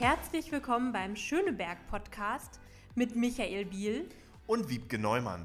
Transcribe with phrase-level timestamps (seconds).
[0.00, 2.60] Herzlich willkommen beim Schöneberg Podcast
[2.94, 4.08] mit Michael Biel
[4.46, 5.44] und Wiebke Neumann.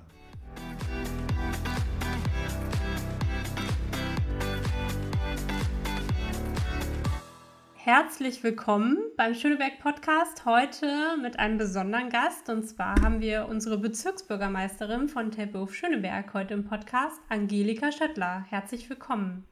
[7.73, 10.45] Herzlich willkommen beim Schöneberg Podcast.
[10.45, 12.47] Heute mit einem besonderen Gast.
[12.47, 18.45] Und zwar haben wir unsere Bezirksbürgermeisterin von Tempelhof Schöneberg heute im Podcast, Angelika Schöttler.
[18.51, 19.47] Herzlich willkommen.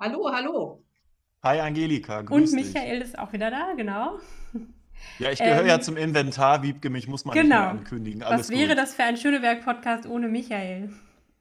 [0.00, 0.83] Hallo, hallo.
[1.44, 3.08] Hi Angelika, grüß Und Michael dich.
[3.08, 4.18] ist auch wieder da, genau.
[5.18, 7.44] Ja, ich gehöre ähm, ja zum Inventar, Wiebke, mich muss man genau.
[7.44, 8.22] nicht mehr ankündigen.
[8.22, 8.78] Alles Was wäre gut.
[8.78, 10.88] das für ein Schöneberg-Podcast ohne Michael?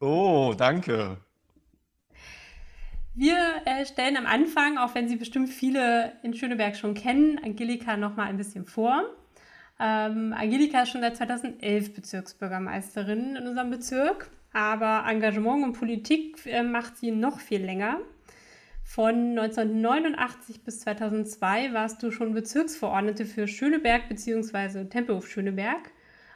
[0.02, 1.16] Oh, danke.
[3.16, 7.96] Wir äh, stellen am Anfang, auch wenn Sie bestimmt viele in Schöneberg schon kennen, Angelika
[7.96, 9.04] noch mal ein bisschen vor.
[9.80, 16.62] Ähm, Angelika ist schon seit 2011 Bezirksbürgermeisterin in unserem Bezirk, aber Engagement und Politik äh,
[16.62, 18.00] macht sie noch viel länger.
[18.84, 24.86] Von 1989 bis 2002 warst du schon Bezirksverordnete für Schöneberg bzw.
[24.86, 25.92] Tempelhof Schöneberg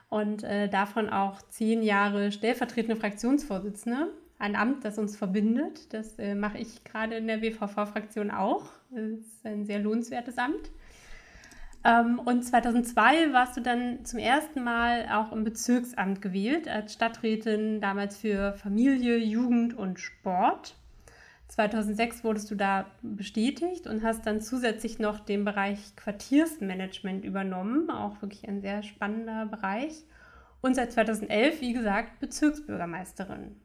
[0.10, 4.08] und äh, davon auch zehn Jahre stellvertretende Fraktionsvorsitzende
[4.40, 5.94] ein Amt, das uns verbindet.
[5.94, 8.66] Das äh, mache ich gerade in der WVV-Fraktion auch.
[8.92, 10.72] Das ist ein sehr lohnenswertes Amt.
[11.84, 17.82] Ähm, und 2002 warst du dann zum ersten Mal auch im Bezirksamt gewählt, als Stadträtin
[17.82, 20.76] damals für Familie, Jugend und Sport.
[21.48, 28.22] 2006 wurdest du da bestätigt und hast dann zusätzlich noch den Bereich Quartiersmanagement übernommen, auch
[28.22, 30.04] wirklich ein sehr spannender Bereich.
[30.62, 33.56] Und seit 2011, wie gesagt, Bezirksbürgermeisterin.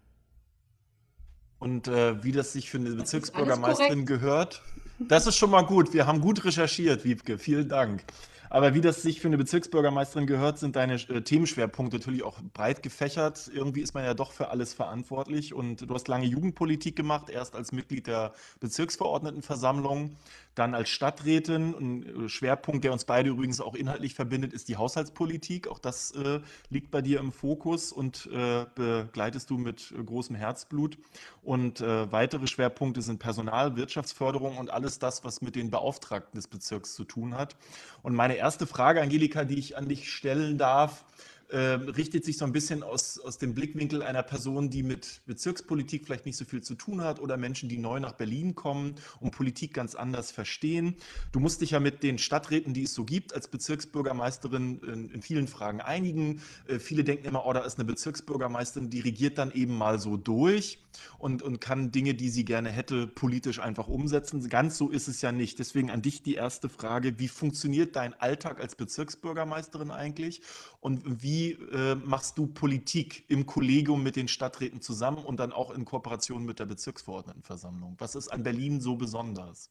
[1.58, 4.62] Und äh, wie das sich für eine Bezirksbürgermeisterin gehört,
[4.98, 5.92] das ist schon mal gut.
[5.92, 7.38] Wir haben gut recherchiert, Wiebke.
[7.38, 8.04] Vielen Dank.
[8.52, 12.82] Aber wie das sich für eine Bezirksbürgermeisterin gehört, sind deine äh, Themenschwerpunkte natürlich auch breit
[12.82, 13.50] gefächert.
[13.50, 15.54] Irgendwie ist man ja doch für alles verantwortlich.
[15.54, 20.18] Und du hast lange Jugendpolitik gemacht, erst als Mitglied der Bezirksverordnetenversammlung,
[20.54, 21.74] dann als Stadträtin.
[21.74, 25.66] Ein äh, Schwerpunkt, der uns beide übrigens auch inhaltlich verbindet, ist die Haushaltspolitik.
[25.68, 30.36] Auch das äh, liegt bei dir im Fokus und äh, begleitest du mit äh, großem
[30.36, 30.98] Herzblut.
[31.42, 36.48] Und äh, weitere Schwerpunkte sind Personal, Wirtschaftsförderung und alles das, was mit den Beauftragten des
[36.48, 37.56] Bezirks zu tun hat.
[38.02, 41.04] Und meine erste Frage, Angelika, die ich an dich stellen darf,
[41.52, 46.06] äh, richtet sich so ein bisschen aus, aus dem Blickwinkel einer Person, die mit Bezirkspolitik
[46.06, 49.32] vielleicht nicht so viel zu tun hat oder Menschen, die neu nach Berlin kommen und
[49.32, 50.96] Politik ganz anders verstehen.
[51.30, 55.20] Du musst dich ja mit den Stadträten, die es so gibt, als Bezirksbürgermeisterin in, in
[55.20, 56.40] vielen Fragen einigen.
[56.66, 60.16] Äh, viele denken immer, oh, da ist eine Bezirksbürgermeisterin, die regiert dann eben mal so
[60.16, 60.78] durch
[61.18, 64.48] und, und kann Dinge, die sie gerne hätte, politisch einfach umsetzen.
[64.48, 65.58] Ganz so ist es ja nicht.
[65.58, 70.42] Deswegen an dich die erste Frage, wie funktioniert dein Alltag als Bezirksbürgermeisterin eigentlich
[70.80, 75.70] und wie äh, machst du Politik im Kollegium mit den Stadträten zusammen und dann auch
[75.72, 77.96] in Kooperation mit der Bezirksverordnetenversammlung?
[77.98, 79.70] Was ist an Berlin so besonders?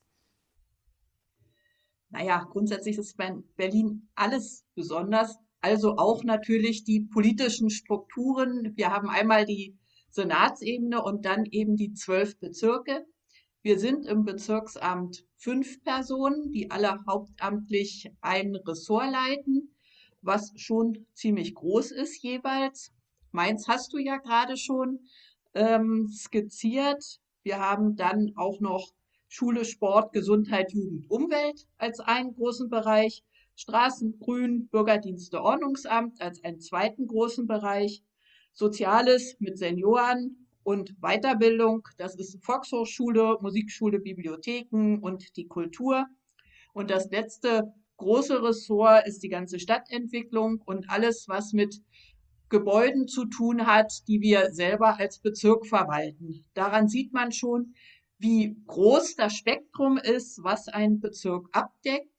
[2.10, 5.38] Naja, grundsätzlich ist bei Berlin alles besonders.
[5.62, 8.74] Also auch natürlich die politischen Strukturen.
[8.76, 9.78] Wir haben einmal die
[10.10, 13.06] Senatsebene und dann eben die zwölf Bezirke.
[13.62, 19.72] Wir sind im Bezirksamt fünf Personen, die alle hauptamtlich ein Ressort leiten
[20.22, 22.92] was schon ziemlich groß ist jeweils.
[23.32, 25.00] Meins hast du ja gerade schon
[25.54, 27.20] ähm, skizziert.
[27.44, 28.92] Wir haben dann auch noch
[29.28, 33.24] Schule, Sport, Gesundheit, Jugend, Umwelt als einen großen Bereich,
[33.56, 38.04] Straßen, Grün, Bürgerdienste, Ordnungsamt als einen zweiten großen Bereich,
[38.54, 46.06] Soziales mit Senioren und Weiterbildung, das ist Volkshochschule, Musikschule, Bibliotheken und die Kultur.
[46.74, 51.82] Und das letzte große Ressort ist die ganze Stadtentwicklung und alles, was mit
[52.50, 56.44] Gebäuden zu tun hat, die wir selber als Bezirk verwalten.
[56.54, 57.76] Daran sieht man schon,
[58.18, 62.12] wie groß das Spektrum ist, was ein Bezirk abdeckt.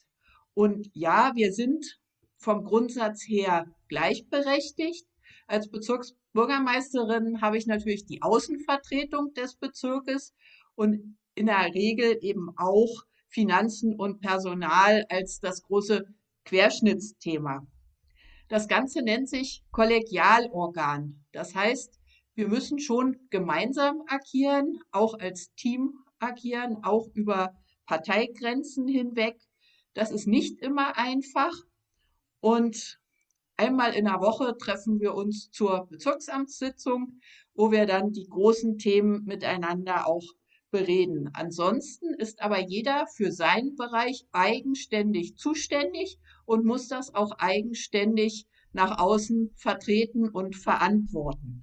[0.54, 2.00] Und ja, wir sind
[2.38, 5.06] vom Grundsatz her gleichberechtigt.
[5.46, 10.32] Als Bezirksbürgermeisterin habe ich natürlich die Außenvertretung des Bezirkes
[10.76, 16.04] und in der Regel eben auch Finanzen und Personal als das große
[16.44, 17.66] Querschnittsthema.
[18.48, 21.24] Das Ganze nennt sich Kollegialorgan.
[21.32, 21.98] Das heißt,
[22.34, 27.54] wir müssen schon gemeinsam agieren, auch als Team agieren, auch über
[27.86, 29.38] Parteigrenzen hinweg.
[29.94, 31.52] Das ist nicht immer einfach.
[32.40, 33.00] Und
[33.56, 37.20] einmal in der Woche treffen wir uns zur Bezirksamtssitzung,
[37.54, 40.24] wo wir dann die großen Themen miteinander auch
[40.72, 41.30] bereden.
[41.34, 48.98] Ansonsten ist aber jeder für seinen Bereich eigenständig zuständig und muss das auch eigenständig nach
[48.98, 51.62] außen vertreten und verantworten.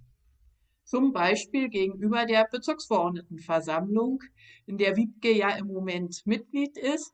[0.85, 4.23] Zum Beispiel gegenüber der Bezirksverordnetenversammlung,
[4.65, 7.13] in der Wiebke ja im Moment Mitglied ist.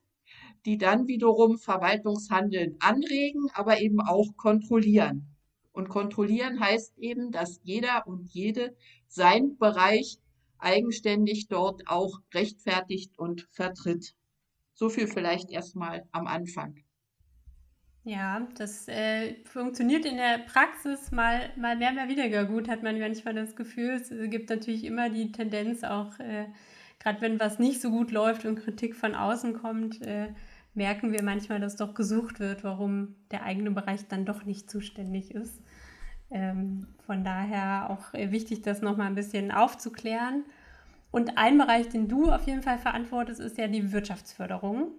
[0.66, 5.28] die dann wiederum Verwaltungshandeln anregen, aber eben auch kontrollieren.
[5.72, 8.74] Und kontrollieren heißt eben, dass jeder und jede
[9.06, 10.18] sein Bereich
[10.58, 14.14] eigenständig dort auch rechtfertigt und vertritt.
[14.74, 16.76] So viel vielleicht erstmal am Anfang.
[18.04, 23.00] Ja, das äh, funktioniert in der Praxis mal, mal mehr, mal weniger gut, hat man
[23.00, 23.94] manchmal das Gefühl.
[23.94, 26.46] Es gibt natürlich immer die Tendenz, auch äh,
[27.00, 30.28] gerade wenn was nicht so gut läuft und Kritik von außen kommt, äh,
[30.74, 35.34] merken wir manchmal, dass doch gesucht wird, warum der eigene Bereich dann doch nicht zuständig
[35.34, 35.60] ist.
[36.30, 40.44] Ähm, von daher auch äh, wichtig, das nochmal ein bisschen aufzuklären.
[41.10, 44.90] Und ein Bereich, den du auf jeden Fall verantwortest, ist ja die Wirtschaftsförderung.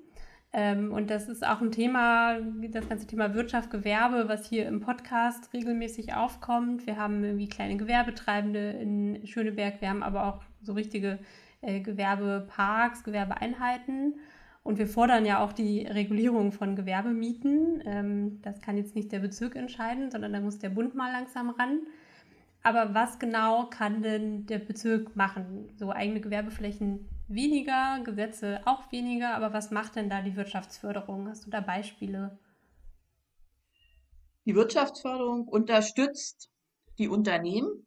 [0.53, 2.39] Ähm, und das ist auch ein Thema,
[2.69, 6.87] das ganze Thema Wirtschaft, Gewerbe, was hier im Podcast regelmäßig aufkommt.
[6.87, 11.19] Wir haben irgendwie kleine Gewerbetreibende in Schöneberg, wir haben aber auch so richtige
[11.61, 14.15] äh, Gewerbeparks, Gewerbeeinheiten.
[14.67, 17.81] Und wir fordern ja auch die Regulierung von Gewerbemieten.
[17.85, 21.51] Ähm, das kann jetzt nicht der Bezirk entscheiden, sondern da muss der Bund mal langsam
[21.51, 21.87] ran.
[22.63, 25.69] Aber was genau kann denn der Bezirk machen?
[25.77, 31.29] So eigene Gewerbeflächen weniger, Gesetze auch weniger, aber was macht denn da die Wirtschaftsförderung?
[31.29, 32.37] Hast du da Beispiele?
[34.43, 36.51] Die Wirtschaftsförderung unterstützt
[36.97, 37.85] die Unternehmen,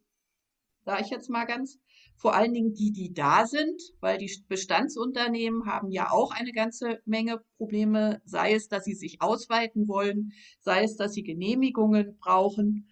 [0.83, 1.77] sage ich jetzt mal ganz,
[2.21, 6.99] vor allen Dingen die, die da sind, weil die Bestandsunternehmen haben ja auch eine ganze
[7.05, 12.87] Menge Probleme, sei es, dass sie sich ausweiten wollen, sei es, dass sie Genehmigungen brauchen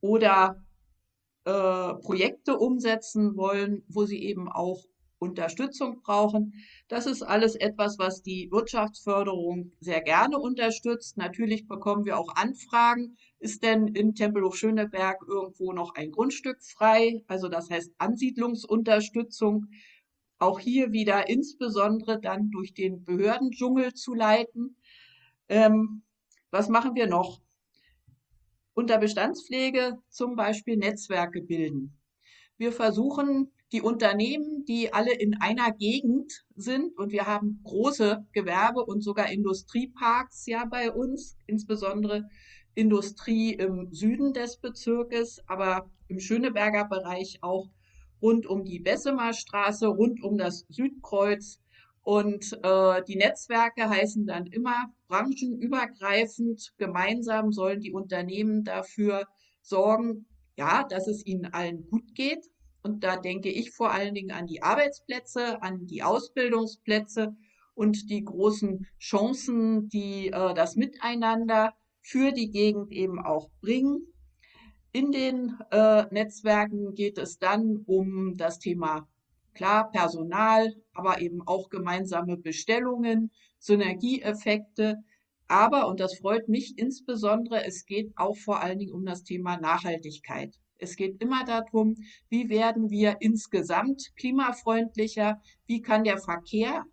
[0.00, 0.64] oder
[1.44, 4.82] äh, Projekte umsetzen wollen, wo sie eben auch
[5.18, 6.54] Unterstützung brauchen.
[6.88, 11.16] Das ist alles etwas, was die Wirtschaftsförderung sehr gerne unterstützt.
[11.16, 13.16] Natürlich bekommen wir auch Anfragen.
[13.38, 17.22] Ist denn in Tempelhof Schöneberg irgendwo noch ein Grundstück frei?
[17.26, 19.66] Also das heißt Ansiedlungsunterstützung.
[20.38, 24.76] Auch hier wieder insbesondere dann durch den Behördendschungel zu leiten.
[25.48, 26.02] Ähm,
[26.50, 27.40] was machen wir noch?
[28.74, 31.96] Unter Bestandspflege zum Beispiel Netzwerke bilden.
[32.56, 38.84] Wir versuchen die Unternehmen, die alle in einer Gegend sind und wir haben große Gewerbe
[38.84, 42.28] und sogar Industrieparks ja bei uns, insbesondere
[42.76, 47.68] Industrie im Süden des Bezirkes, aber im Schöneberger Bereich auch
[48.22, 49.32] rund um die Bessemer
[49.82, 51.58] rund um das Südkreuz.
[52.02, 56.74] Und äh, die Netzwerke heißen dann immer branchenübergreifend.
[56.78, 59.26] Gemeinsam sollen die Unternehmen dafür
[59.62, 60.26] sorgen,
[60.56, 62.46] ja, dass es ihnen allen gut geht,
[62.84, 67.34] und da denke ich vor allen Dingen an die Arbeitsplätze, an die Ausbildungsplätze
[67.74, 74.06] und die großen Chancen, die äh, das Miteinander für die Gegend eben auch bringen.
[74.92, 79.08] In den äh, Netzwerken geht es dann um das Thema,
[79.54, 84.98] klar, Personal, aber eben auch gemeinsame Bestellungen, Synergieeffekte.
[85.48, 89.56] Aber, und das freut mich insbesondere, es geht auch vor allen Dingen um das Thema
[89.56, 90.54] Nachhaltigkeit.
[90.78, 91.96] Es geht immer darum,
[92.28, 96.84] wie werden wir insgesamt klimafreundlicher, wie kann der Verkehr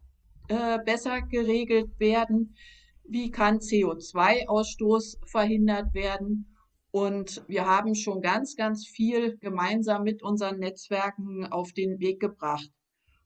[0.47, 2.55] äh, besser geregelt werden,
[3.03, 6.55] wie kann CO2-Ausstoß verhindert werden.
[6.91, 12.69] Und wir haben schon ganz, ganz viel gemeinsam mit unseren Netzwerken auf den Weg gebracht.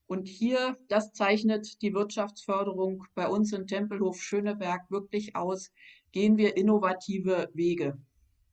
[0.08, 5.72] Und hier, das zeichnet die Wirtschaftsförderung bei uns in Tempelhof Schöneberg wirklich aus,
[6.12, 7.98] gehen wir innovative Wege.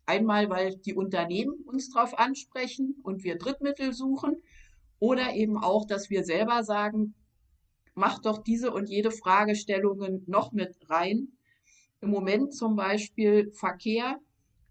[0.06, 4.42] Einmal, weil die Unternehmen uns darauf ansprechen und wir Drittmittel suchen
[4.99, 7.14] oder eben auch, dass wir selber sagen,
[7.94, 11.28] mach doch diese und jede Fragestellungen noch mit rein.
[12.00, 14.18] Im Moment zum Beispiel Verkehr,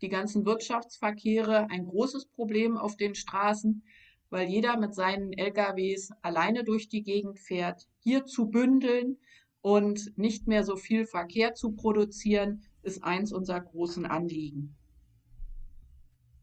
[0.02, 3.84] die ganzen Wirtschaftsverkehre, ein großes Problem auf den Straßen,
[4.30, 7.88] weil jeder mit seinen LKWs alleine durch die Gegend fährt.
[8.00, 9.18] Hier zu bündeln
[9.62, 14.76] und nicht mehr so viel Verkehr zu produzieren, ist eins unserer großen Anliegen.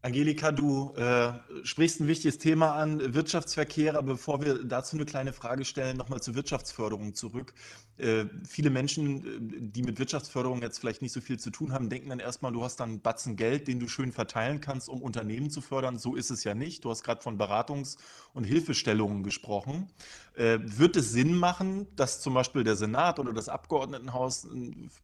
[0.01, 1.33] Angelika, du äh,
[1.65, 6.23] sprichst ein wichtiges Thema an, Wirtschaftsverkehr, aber bevor wir dazu eine kleine Frage stellen, nochmal
[6.23, 7.53] zur Wirtschaftsförderung zurück.
[7.97, 11.91] Äh, viele Menschen, äh, die mit Wirtschaftsförderung jetzt vielleicht nicht so viel zu tun haben,
[11.91, 15.03] denken dann erstmal, du hast dann einen Batzen Geld, den du schön verteilen kannst, um
[15.03, 15.99] Unternehmen zu fördern.
[15.99, 16.85] So ist es ja nicht.
[16.85, 17.99] Du hast gerade von Beratungs-
[18.35, 19.91] und Hilfestellungen gesprochen.
[20.35, 24.47] Äh, wird es Sinn machen, dass zum Beispiel der Senat oder das Abgeordnetenhaus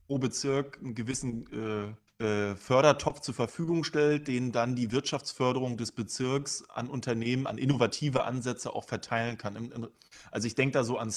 [0.06, 6.62] pro Bezirk einen gewissen äh, Fördertopf zur Verfügung stellt, den dann die Wirtschaftsförderung des Bezirks
[6.70, 9.88] an Unternehmen, an innovative Ansätze auch verteilen kann.
[10.30, 11.12] Also ich denke da so an, äh,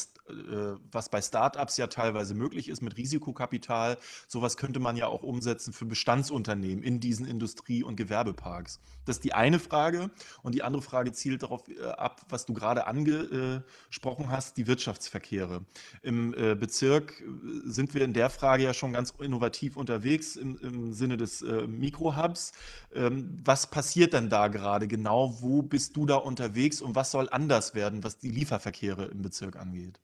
[0.92, 4.00] was bei Startups ja teilweise möglich ist mit Risikokapital.
[4.28, 8.80] Sowas könnte man ja auch umsetzen für Bestandsunternehmen in diesen Industrie- und Gewerbeparks.
[9.06, 10.10] Das ist die eine Frage.
[10.42, 15.64] Und die andere Frage zielt darauf äh, ab, was du gerade angesprochen hast, die Wirtschaftsverkehre.
[16.02, 17.24] Im Bezirk
[17.66, 21.68] sind wir in der Frage ja schon ganz innovativ unterwegs im, im Sinne des äh,
[21.68, 22.54] Mikrohubs.
[22.94, 25.42] Ähm, was passiert denn da gerade genau?
[25.42, 29.56] Wo bist du da unterwegs und was soll anders werden, was die Lieferverkehre im Bezirk
[29.56, 30.00] angeht?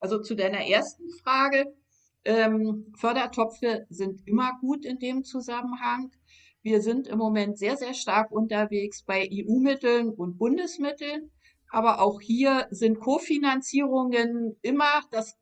[0.00, 1.74] Also zu deiner ersten Frage.
[2.26, 6.10] Ähm, Fördertopfe sind immer gut in dem Zusammenhang.
[6.62, 11.30] Wir sind im Moment sehr, sehr stark unterwegs bei EU-Mitteln und Bundesmitteln.
[11.70, 15.36] Aber auch hier sind Kofinanzierungen immer das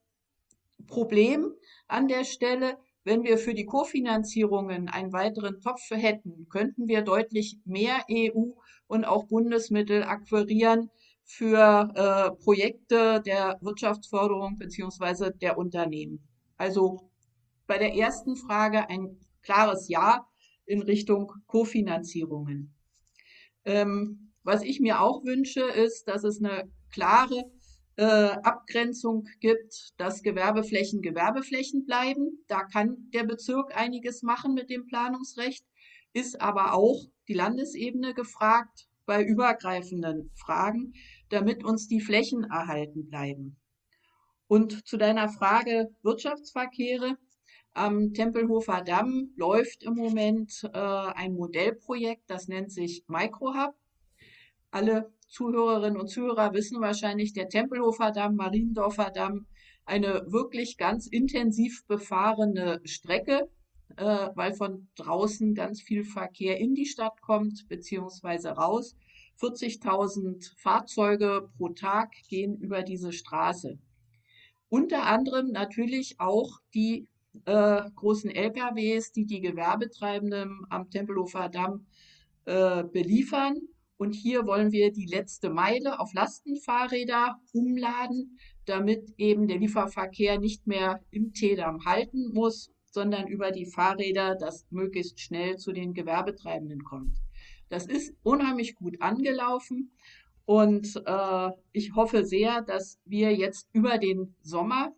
[0.87, 1.53] Problem
[1.89, 2.79] an der Stelle.
[3.05, 8.53] Wenn wir für die Kofinanzierungen einen weiteren Topf hätten, könnten wir deutlich mehr EU-
[8.87, 10.91] und auch Bundesmittel akquirieren
[11.25, 16.29] für äh, Projekte der Wirtschaftsförderung beziehungsweise der Unternehmen.
[16.57, 17.11] Also
[17.67, 20.27] bei der ersten Frage ein klares Ja
[20.65, 22.75] in Richtung Kofinanzierungen.
[23.65, 27.51] Ähm, was ich mir auch wünsche, ist, dass es eine klare
[27.97, 32.45] äh, Abgrenzung gibt, dass Gewerbeflächen Gewerbeflächen bleiben.
[32.49, 35.65] Da kann der Bezirk einiges machen mit dem Planungsrecht,
[36.13, 40.95] ist aber auch die Landesebene gefragt bei übergreifenden Fragen,
[41.29, 43.57] damit uns die Flächen erhalten bleiben.
[44.47, 47.17] Und zu deiner Frage Wirtschaftsverkehre.
[47.75, 53.75] Am Tempelhofer Damm läuft im Moment äh, ein Modellprojekt, das nennt sich Microhub.
[54.71, 59.47] Alle Zuhörerinnen und Zuhörer wissen wahrscheinlich, der Tempelhofer Damm, Mariendorfer Damm,
[59.87, 63.49] eine wirklich ganz intensiv befahrene Strecke,
[63.97, 68.95] äh, weil von draußen ganz viel Verkehr in die Stadt kommt, beziehungsweise raus.
[69.41, 73.79] 40.000 Fahrzeuge pro Tag gehen über diese Straße.
[74.69, 77.09] Unter anderem natürlich auch die
[77.47, 81.87] äh, großen LKWs, die die Gewerbetreibenden am Tempelhofer Damm
[82.45, 83.57] äh, beliefern.
[84.03, 90.67] Und hier wollen wir die letzte Meile auf Lastenfahrräder umladen, damit eben der Lieferverkehr nicht
[90.67, 96.83] mehr im T-Damm halten muss, sondern über die Fahrräder das möglichst schnell zu den Gewerbetreibenden
[96.83, 97.17] kommt.
[97.69, 99.93] Das ist unheimlich gut angelaufen
[100.47, 104.93] und äh, ich hoffe sehr, dass wir jetzt über den Sommer,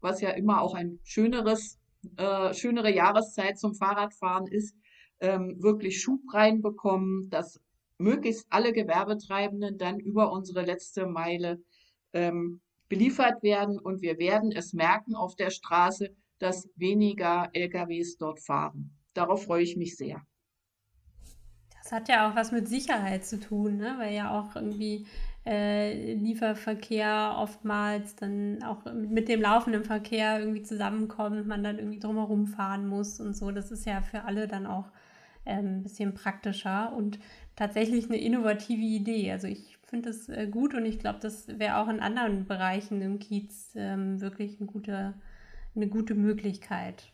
[0.00, 1.78] was ja immer auch ein schöneres,
[2.16, 4.74] äh, schönere Jahreszeit zum Fahrradfahren ist,
[5.20, 7.60] ähm, wirklich Schub reinbekommen, dass
[8.02, 11.62] möglichst alle Gewerbetreibenden dann über unsere letzte Meile
[12.12, 18.40] ähm, beliefert werden und wir werden es merken auf der Straße, dass weniger LKWs dort
[18.40, 18.98] fahren.
[19.14, 20.22] Darauf freue ich mich sehr.
[21.82, 23.94] Das hat ja auch was mit Sicherheit zu tun, ne?
[23.98, 25.06] weil ja auch irgendwie
[25.44, 32.46] äh, Lieferverkehr oftmals dann auch mit dem laufenden Verkehr irgendwie zusammenkommt, man dann irgendwie drumherum
[32.46, 33.50] fahren muss und so.
[33.50, 34.90] Das ist ja für alle dann auch
[35.44, 37.18] ein bisschen praktischer und
[37.56, 39.32] tatsächlich eine innovative Idee.
[39.32, 43.02] Also ich finde das äh, gut und ich glaube, das wäre auch in anderen Bereichen
[43.02, 45.14] im Kiez ähm, wirklich eine gute,
[45.74, 47.12] eine gute Möglichkeit.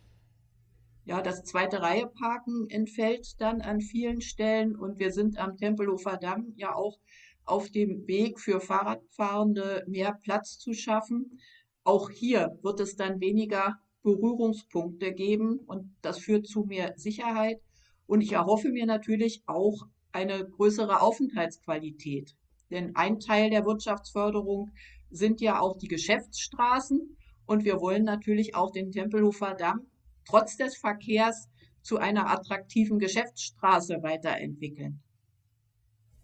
[1.05, 6.19] Ja, das zweite Reihe Parken entfällt dann an vielen Stellen und wir sind am Tempelhofer
[6.19, 6.99] Damm ja auch
[7.47, 11.41] auf dem Weg für Fahrradfahrende mehr Platz zu schaffen.
[11.83, 17.61] Auch hier wird es dann weniger Berührungspunkte geben und das führt zu mehr Sicherheit.
[18.09, 22.35] Und ich erhoffe mir natürlich auch eine größere Aufenthaltsqualität.
[22.71, 24.71] Denn ein Teil der Wirtschaftsförderung
[25.11, 27.17] sind ja auch die Geschäftsstraßen.
[27.47, 29.87] Und wir wollen natürlich auch den Tempelhofer Damm
[30.25, 31.49] trotz des Verkehrs
[31.83, 35.01] zu einer attraktiven Geschäftsstraße weiterentwickeln.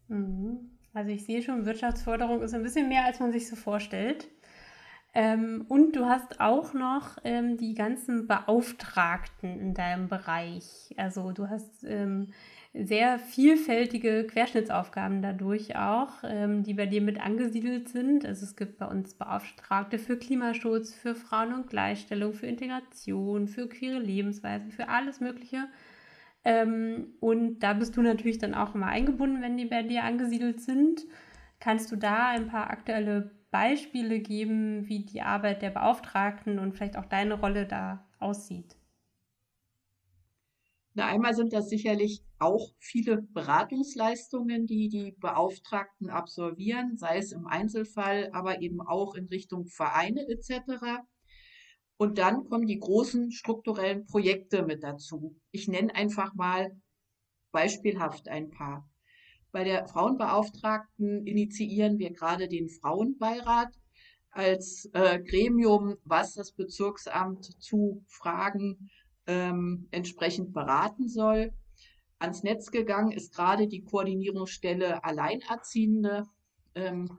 [0.08, 0.70] Mhm.
[0.92, 4.28] Also ich sehe schon, Wirtschaftsförderung ist ein bisschen mehr, als man sich so vorstellt.
[5.16, 10.92] Ähm, und du hast auch noch ähm, die ganzen Beauftragten in deinem Bereich.
[10.96, 12.32] Also du hast ähm,
[12.72, 18.26] sehr vielfältige Querschnittsaufgaben dadurch auch, ähm, die bei dir mit angesiedelt sind.
[18.26, 23.68] Also es gibt bei uns Beauftragte für Klimaschutz, für Frauen- und Gleichstellung, für Integration, für
[23.68, 25.68] queere Lebensweisen, für alles Mögliche.
[26.44, 30.60] Ähm, und da bist du natürlich dann auch immer eingebunden, wenn die bei dir angesiedelt
[30.60, 31.02] sind.
[31.60, 36.96] Kannst du da ein paar aktuelle Beispiele geben, wie die Arbeit der Beauftragten und vielleicht
[36.96, 38.76] auch deine Rolle da aussieht?
[40.94, 47.46] Na, einmal sind das sicherlich auch viele Beratungsleistungen, die die Beauftragten absolvieren, sei es im
[47.46, 51.04] Einzelfall, aber eben auch in Richtung Vereine etc.
[51.96, 55.40] Und dann kommen die großen strukturellen Projekte mit dazu.
[55.52, 56.76] Ich nenne einfach mal
[57.52, 58.90] beispielhaft ein paar.
[59.54, 63.72] Bei der Frauenbeauftragten initiieren wir gerade den Frauenbeirat
[64.32, 68.90] als äh, Gremium, was das Bezirksamt zu Fragen
[69.28, 71.52] ähm, entsprechend beraten soll.
[72.18, 76.24] Ans Netz gegangen ist gerade die Koordinierungsstelle Alleinerziehende,
[76.74, 77.16] ähm,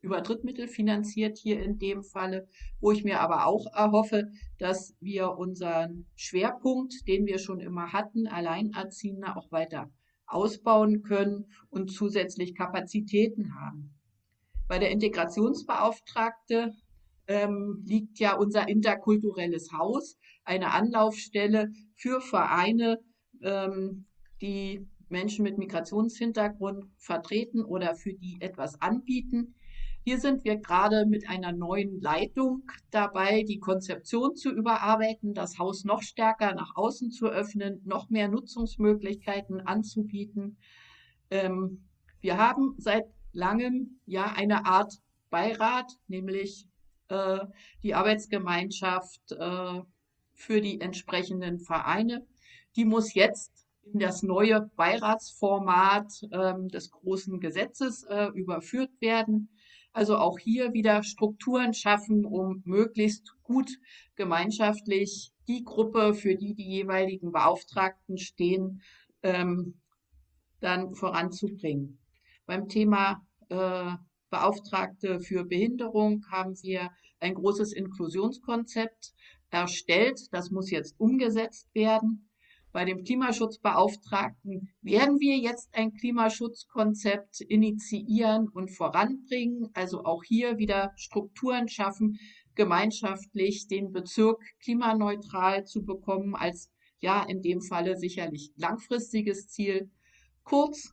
[0.00, 2.48] über Drittmittel finanziert hier in dem Falle,
[2.80, 8.26] wo ich mir aber auch erhoffe, dass wir unseren Schwerpunkt, den wir schon immer hatten,
[8.26, 9.90] Alleinerziehende auch weiter
[10.26, 13.94] ausbauen können und zusätzlich Kapazitäten haben.
[14.68, 16.72] Bei der Integrationsbeauftragte
[17.28, 23.00] ähm, liegt ja unser interkulturelles Haus, eine Anlaufstelle für Vereine,
[23.42, 24.06] ähm,
[24.40, 29.54] die Menschen mit Migrationshintergrund vertreten oder für die etwas anbieten.
[30.08, 35.82] Hier sind wir gerade mit einer neuen Leitung dabei, die Konzeption zu überarbeiten, das Haus
[35.82, 40.58] noch stärker nach außen zu öffnen, noch mehr Nutzungsmöglichkeiten anzubieten.
[41.28, 41.88] Ähm,
[42.20, 44.94] wir haben seit langem ja eine Art
[45.28, 46.68] Beirat, nämlich
[47.08, 47.40] äh,
[47.82, 49.80] die Arbeitsgemeinschaft äh,
[50.34, 52.24] für die entsprechenden Vereine.
[52.76, 59.48] Die muss jetzt in das neue Beiratsformat äh, des großen Gesetzes äh, überführt werden.
[59.96, 63.70] Also auch hier wieder Strukturen schaffen, um möglichst gut
[64.14, 68.82] gemeinschaftlich die Gruppe, für die die jeweiligen Beauftragten stehen,
[69.22, 69.80] ähm,
[70.60, 71.98] dann voranzubringen.
[72.44, 73.92] Beim Thema äh,
[74.28, 79.14] Beauftragte für Behinderung haben wir ein großes Inklusionskonzept
[79.48, 80.20] erstellt.
[80.30, 82.25] Das muss jetzt umgesetzt werden
[82.76, 90.92] bei dem Klimaschutzbeauftragten werden wir jetzt ein Klimaschutzkonzept initiieren und voranbringen, also auch hier wieder
[90.96, 92.18] Strukturen schaffen,
[92.54, 99.88] gemeinschaftlich den Bezirk klimaneutral zu bekommen, als ja in dem Falle sicherlich langfristiges Ziel.
[100.44, 100.92] Kurz,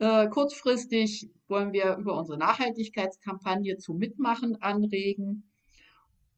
[0.00, 5.48] äh, kurzfristig wollen wir über unsere Nachhaltigkeitskampagne zu Mitmachen anregen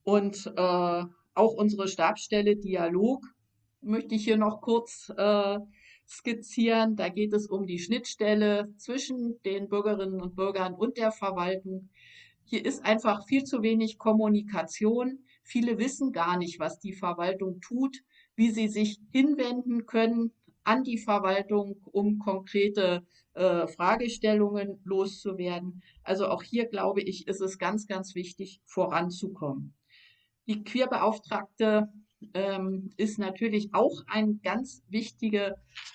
[0.02, 3.24] und äh, auch unsere Stabsstelle Dialog
[3.84, 5.58] möchte ich hier noch kurz äh,
[6.06, 6.96] skizzieren.
[6.96, 11.88] Da geht es um die Schnittstelle zwischen den Bürgerinnen und Bürgern und der Verwaltung.
[12.44, 15.20] Hier ist einfach viel zu wenig Kommunikation.
[15.42, 18.02] Viele wissen gar nicht, was die Verwaltung tut,
[18.36, 20.32] wie sie sich hinwenden können
[20.62, 25.82] an die Verwaltung, um konkrete äh, Fragestellungen loszuwerden.
[26.02, 29.74] Also auch hier, glaube ich, ist es ganz, ganz wichtig, voranzukommen.
[30.46, 31.88] Die Queerbeauftragte
[32.34, 35.54] ähm, ist natürlich auch eine ganz wichtige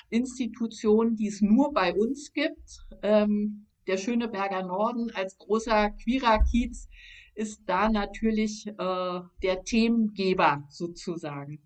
[0.09, 2.85] Institution, die es nur bei uns gibt.
[3.01, 6.87] Ähm, der Schöneberger Norden als großer queerer Kiez
[7.35, 8.73] ist da natürlich äh,
[9.41, 11.61] der Themengeber sozusagen.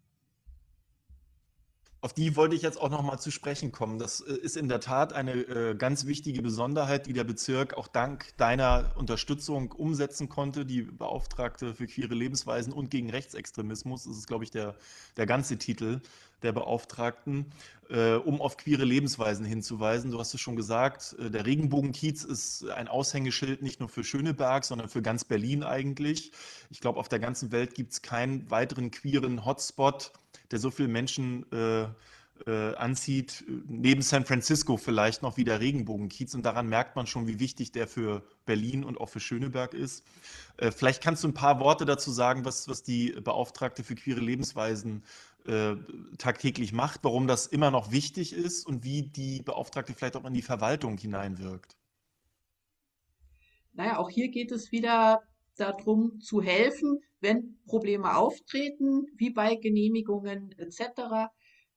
[2.04, 3.98] Auf die wollte ich jetzt auch noch mal zu sprechen kommen.
[3.98, 7.88] Das äh, ist in der Tat eine äh, ganz wichtige Besonderheit, die der Bezirk auch
[7.88, 10.66] dank deiner Unterstützung umsetzen konnte.
[10.66, 14.76] Die Beauftragte für queere Lebensweisen und gegen Rechtsextremismus, das ist, glaube ich, der,
[15.16, 16.02] der ganze Titel
[16.42, 17.46] der Beauftragten,
[17.89, 20.12] äh, um auf queere Lebensweisen hinzuweisen.
[20.12, 24.66] Du hast es schon gesagt, äh, der Regenbogenkiez ist ein Aushängeschild nicht nur für Schöneberg,
[24.66, 26.34] sondern für ganz Berlin eigentlich.
[26.70, 30.12] Ich glaube, auf der ganzen Welt gibt es keinen weiteren queeren Hotspot
[30.54, 31.88] der so viele Menschen äh,
[32.46, 36.36] äh, anzieht, neben San Francisco vielleicht noch wie der Regenbogenkiez.
[36.36, 40.06] Und daran merkt man schon, wie wichtig der für Berlin und auch für Schöneberg ist.
[40.58, 44.20] Äh, vielleicht kannst du ein paar Worte dazu sagen, was, was die Beauftragte für queere
[44.20, 45.04] Lebensweisen
[45.48, 45.74] äh,
[46.20, 50.36] tagtäglich macht, warum das immer noch wichtig ist und wie die Beauftragte vielleicht auch in
[50.36, 51.76] die Verwaltung hineinwirkt.
[53.74, 55.24] Naja, auch hier geht es wieder
[55.56, 61.32] darum zu helfen, wenn Probleme auftreten, wie bei Genehmigungen etc.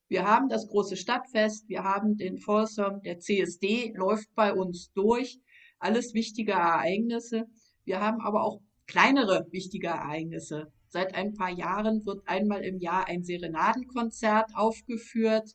[0.09, 5.41] Wir haben das große Stadtfest, wir haben den Folsom, der CSD läuft bei uns durch,
[5.79, 7.45] alles wichtige Ereignisse.
[7.85, 10.73] Wir haben aber auch kleinere wichtige Ereignisse.
[10.89, 15.51] Seit ein paar Jahren wird einmal im Jahr ein Serenadenkonzert aufgeführt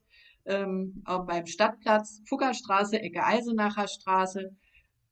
[0.45, 4.55] ähm, beim Stadtplatz Fuggerstraße, Ecke Eisenacher Straße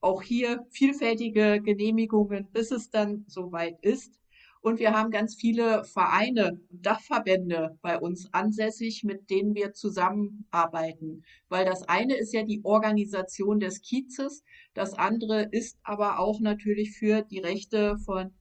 [0.01, 4.19] auch hier vielfältige Genehmigungen, bis es dann soweit ist.
[4.62, 11.23] Und wir haben ganz viele Vereine, Dachverbände bei uns ansässig, mit denen wir zusammenarbeiten.
[11.47, 16.91] Weil das eine ist ja die Organisation des Kiezes, das andere ist aber auch natürlich
[16.91, 18.33] für die Rechte von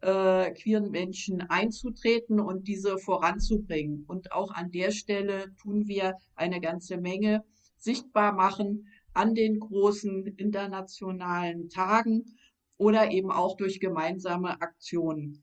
[0.00, 4.04] äh, queeren Menschen einzutreten und diese voranzubringen.
[4.08, 7.44] Und auch an der Stelle tun wir eine ganze Menge
[7.76, 12.36] sichtbar machen, an den großen internationalen Tagen
[12.76, 15.42] oder eben auch durch gemeinsame Aktionen.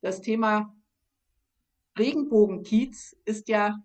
[0.00, 0.74] das Thema
[1.98, 3.82] Regenbogenkiez ist ja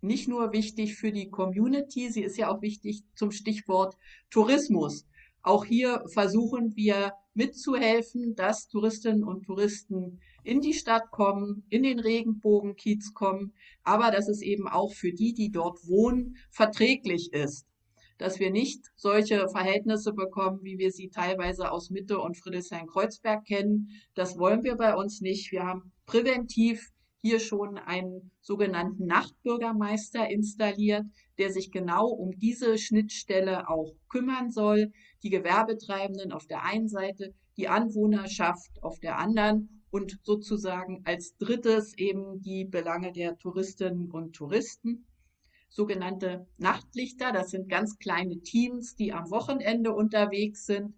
[0.00, 3.96] nicht nur wichtig für die Community, sie ist ja auch wichtig zum Stichwort
[4.30, 5.06] Tourismus.
[5.42, 11.98] Auch hier versuchen wir mitzuhelfen, dass Touristinnen und Touristen in die Stadt kommen, in den
[11.98, 13.52] Regenbogenkiez kommen,
[13.82, 17.66] aber dass es eben auch für die, die dort wohnen, verträglich ist.
[18.18, 23.88] Dass wir nicht solche Verhältnisse bekommen, wie wir sie teilweise aus Mitte und Friedrichshain-Kreuzberg kennen.
[24.14, 25.50] Das wollen wir bei uns nicht.
[25.50, 31.04] Wir haben präventiv hier schon einen sogenannten Nachtbürgermeister installiert,
[31.38, 34.92] der sich genau um diese Schnittstelle auch kümmern soll.
[35.22, 41.96] Die Gewerbetreibenden auf der einen Seite, die Anwohnerschaft auf der anderen und sozusagen als drittes
[41.96, 45.06] eben die Belange der Touristinnen und Touristen.
[45.68, 50.94] Sogenannte Nachtlichter, das sind ganz kleine Teams, die am Wochenende unterwegs sind,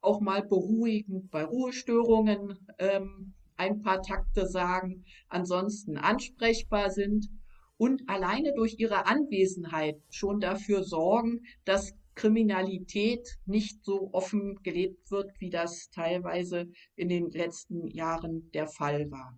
[0.00, 7.28] auch mal beruhigend bei Ruhestörungen ähm, ein paar Takte sagen, ansonsten ansprechbar sind
[7.76, 15.30] und alleine durch ihre Anwesenheit schon dafür sorgen, dass Kriminalität nicht so offen gelebt wird,
[15.38, 16.66] wie das teilweise
[16.96, 19.36] in den letzten Jahren der Fall war.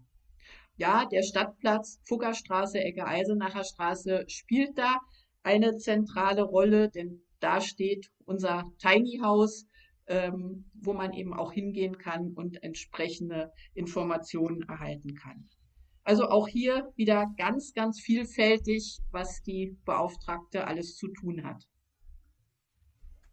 [0.77, 4.99] Ja, der Stadtplatz Fuggerstraße, Ecke Eisenacher Straße spielt da
[5.43, 9.67] eine zentrale Rolle, denn da steht unser Tiny House,
[10.11, 15.49] ähm, wo man eben auch hingehen kann und entsprechende Informationen erhalten kann.
[16.03, 21.63] Also auch hier wieder ganz, ganz vielfältig, was die Beauftragte alles zu tun hat.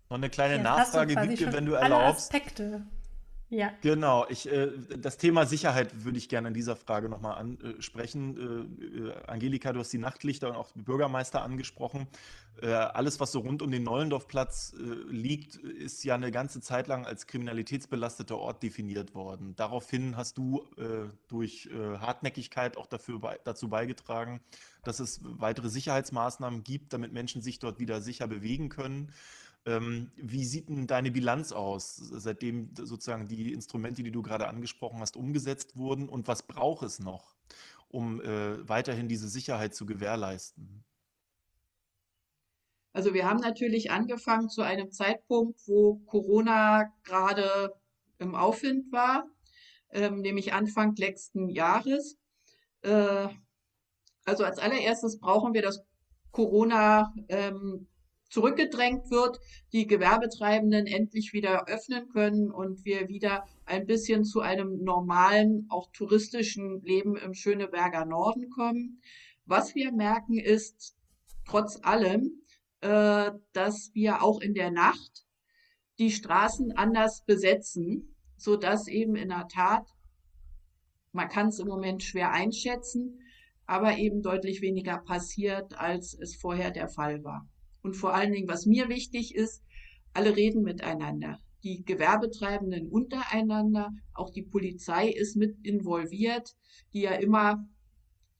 [0.09, 2.33] Noch eine kleine ja, Nachfrage, Wiebke, wenn du erlaubst.
[2.33, 2.85] Aspekte
[3.49, 3.71] ja.
[3.81, 8.75] Genau, ich, äh, das Thema Sicherheit würde ich gerne in dieser Frage nochmal ansprechen.
[8.77, 12.07] Äh, äh, Angelika, du hast die Nachtlichter und auch Bürgermeister angesprochen.
[12.61, 16.87] Äh, alles, was so rund um den Neulendorfplatz äh, liegt, ist ja eine ganze Zeit
[16.87, 19.55] lang als kriminalitätsbelasteter Ort definiert worden.
[19.55, 24.41] Daraufhin hast du äh, durch Hartnäckigkeit auch dafür, dazu beigetragen,
[24.83, 29.11] dass es weitere Sicherheitsmaßnahmen gibt, damit Menschen sich dort wieder sicher bewegen können.
[29.67, 35.01] Ähm, wie sieht denn deine Bilanz aus, seitdem sozusagen die Instrumente, die du gerade angesprochen
[35.01, 36.07] hast, umgesetzt wurden?
[36.07, 37.35] Und was braucht es noch,
[37.89, 40.85] um äh, weiterhin diese Sicherheit zu gewährleisten?
[42.93, 47.75] Also wir haben natürlich angefangen zu einem Zeitpunkt, wo Corona gerade
[48.19, 49.25] im Aufwind war,
[49.91, 52.17] ähm, nämlich Anfang letzten Jahres.
[52.83, 53.27] Äh,
[54.23, 55.83] also als allererstes brauchen wir das
[56.31, 57.87] Corona ähm,
[58.29, 59.39] zurückgedrängt wird,
[59.71, 65.91] die Gewerbetreibenden endlich wieder öffnen können und wir wieder ein bisschen zu einem normalen, auch
[65.91, 69.01] touristischen Leben im Schöneberger Norden kommen.
[69.45, 70.95] Was wir merken ist,
[71.45, 72.41] trotz allem,
[72.81, 75.25] äh, dass wir auch in der Nacht
[75.99, 79.87] die Straßen anders besetzen, so dass eben in der Tat,
[81.11, 83.19] man kann es im Moment schwer einschätzen,
[83.65, 87.47] aber eben deutlich weniger passiert, als es vorher der Fall war.
[87.87, 89.63] Und vor allen Dingen, was mir wichtig ist,
[90.11, 91.39] alle reden miteinander.
[91.63, 96.53] Die Gewerbetreibenden untereinander, auch die Polizei ist mit involviert,
[96.91, 97.65] die ja immer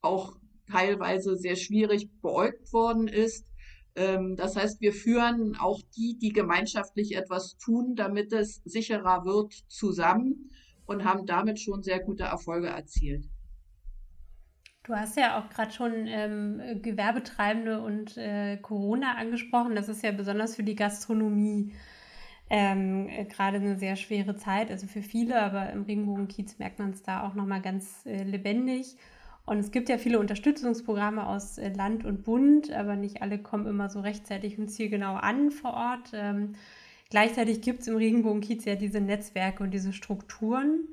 [0.01, 0.35] auch
[0.69, 3.47] teilweise sehr schwierig beäugt worden ist.
[3.95, 9.53] Ähm, das heißt, wir führen auch die, die gemeinschaftlich etwas tun, damit es sicherer wird,
[9.69, 10.51] zusammen
[10.87, 13.29] und haben damit schon sehr gute Erfolge erzielt.
[14.87, 19.75] Du hast ja auch gerade schon ähm, Gewerbetreibende und äh, Corona angesprochen.
[19.75, 21.73] Das ist ja besonders für die Gastronomie
[22.49, 26.91] ähm, äh, gerade eine sehr schwere Zeit, also für viele, aber im Regenbogenkiez merkt man
[26.91, 28.95] es da auch nochmal ganz äh, lebendig.
[29.45, 33.67] Und es gibt ja viele Unterstützungsprogramme aus äh, Land und Bund, aber nicht alle kommen
[33.67, 36.11] immer so rechtzeitig und zielgenau an vor Ort.
[36.13, 36.53] Ähm,
[37.09, 40.87] gleichzeitig gibt es im Regenbogenkiez ja diese Netzwerke und diese Strukturen.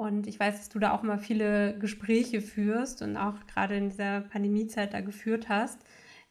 [0.00, 3.90] Und ich weiß, dass du da auch mal viele Gespräche führst und auch gerade in
[3.90, 5.78] dieser Pandemiezeit da geführt hast.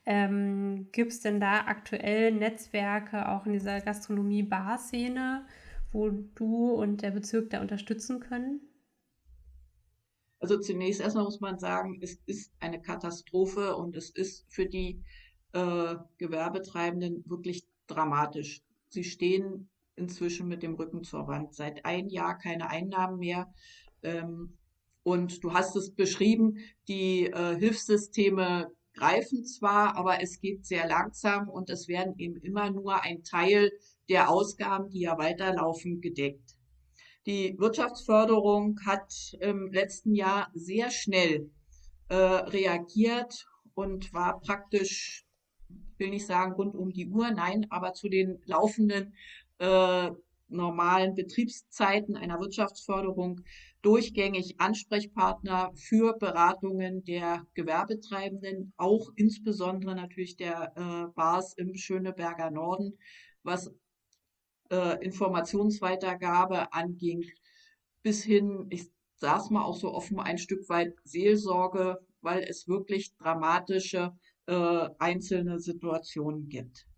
[0.08, 5.46] Ähm, Gibt es denn da aktuell Netzwerke auch in dieser Gastronomie-Bar-Szene,
[5.92, 8.60] wo du und der Bezirk da unterstützen können?
[10.40, 15.04] Also zunächst erstmal muss man sagen, es ist eine Katastrophe und es ist für die
[15.54, 18.64] äh, Gewerbetreibenden wirklich dramatisch.
[18.88, 21.54] Sie stehen inzwischen mit dem Rücken zur Wand.
[21.54, 23.54] Seit ein Jahr keine Einnahmen mehr.
[24.02, 24.58] Ähm,
[25.04, 26.58] und du hast es beschrieben,
[26.88, 32.70] die äh, Hilfssysteme greifen zwar, aber es geht sehr langsam und es werden eben immer
[32.70, 33.72] nur ein Teil
[34.10, 36.58] der Ausgaben, die ja weiterlaufen, gedeckt.
[37.26, 41.52] Die Wirtschaftsförderung hat im letzten Jahr sehr schnell
[42.10, 45.26] äh, reagiert und war praktisch,
[45.98, 49.14] will nicht sagen rund um die Uhr, nein, aber zu den laufenden
[49.60, 50.12] äh,
[50.50, 53.42] normalen Betriebszeiten einer Wirtschaftsförderung
[53.82, 62.98] durchgängig Ansprechpartner für Beratungen der Gewerbetreibenden, auch insbesondere natürlich der äh, Bars im Schöneberger Norden,
[63.44, 63.72] was
[64.70, 67.24] äh, Informationsweitergabe anging,
[68.02, 73.16] bis hin, ich saß mal auch so offen, ein Stück weit Seelsorge, weil es wirklich
[73.18, 74.14] dramatische
[74.48, 76.89] äh, einzelne Situationen gibt.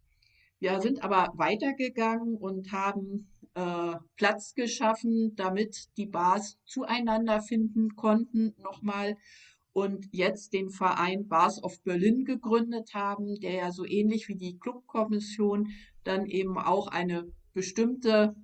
[0.62, 8.54] Wir sind aber weitergegangen und haben äh, Platz geschaffen, damit die Bars zueinander finden konnten
[8.60, 9.18] nochmal
[9.74, 14.60] und jetzt den Verein Bars of Berlin gegründet haben, der ja so ähnlich wie die
[14.60, 15.70] Clubkommission
[16.04, 18.36] dann eben auch eine bestimmte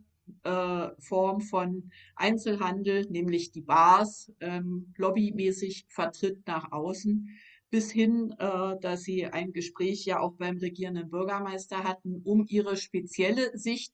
[0.41, 7.29] äh, Form von Einzelhandel, nämlich die Bars, ähm, lobbymäßig vertritt nach außen,
[7.69, 12.77] bis hin, äh, dass sie ein Gespräch ja auch beim regierenden Bürgermeister hatten, um ihre
[12.77, 13.93] spezielle Sicht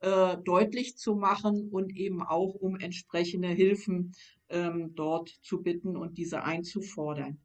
[0.00, 4.12] äh, deutlich zu machen und eben auch um entsprechende Hilfen
[4.48, 7.38] ähm, dort zu bitten und diese einzufordern.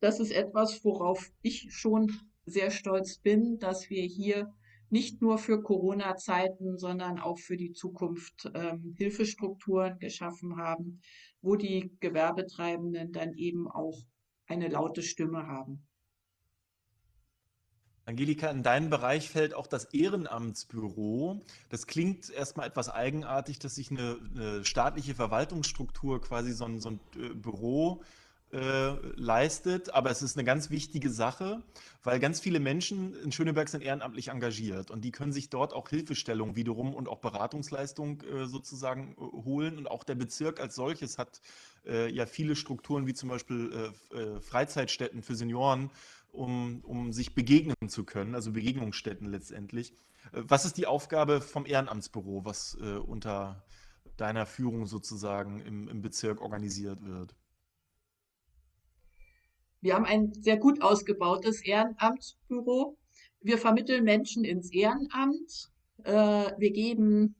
[0.00, 2.12] Das ist etwas, worauf ich schon
[2.46, 4.54] sehr stolz bin, dass wir hier
[4.88, 11.00] nicht nur für Corona-Zeiten, sondern auch für die Zukunft ähm, Hilfestrukturen geschaffen haben,
[11.42, 14.00] wo die Gewerbetreibenden dann eben auch
[14.46, 15.86] eine laute Stimme haben.
[18.06, 21.42] Angelika, in deinen Bereich fällt auch das Ehrenamtsbüro.
[21.70, 26.90] Das klingt erstmal etwas eigenartig, dass sich eine, eine staatliche Verwaltungsstruktur quasi so ein, so
[26.90, 28.04] ein äh, Büro
[28.52, 31.62] leistet, aber es ist eine ganz wichtige Sache,
[32.04, 35.88] weil ganz viele Menschen in Schöneberg sind ehrenamtlich engagiert und die können sich dort auch
[35.88, 41.18] Hilfestellung wiederum und auch Beratungsleistung äh, sozusagen äh, holen und auch der Bezirk als solches
[41.18, 41.40] hat
[41.84, 45.90] äh, ja viele Strukturen wie zum Beispiel äh, äh, Freizeitstätten für Senioren,
[46.30, 49.92] um, um sich begegnen zu können, also Begegnungsstätten letztendlich.
[50.32, 53.64] was ist die Aufgabe vom Ehrenamtsbüro, was unter
[54.16, 57.34] deiner Führung sozusagen im, im Bezirk organisiert wird?
[59.86, 62.98] Wir haben ein sehr gut ausgebautes Ehrenamtsbüro.
[63.40, 65.70] Wir vermitteln Menschen ins Ehrenamt.
[66.02, 67.36] Äh, wir geben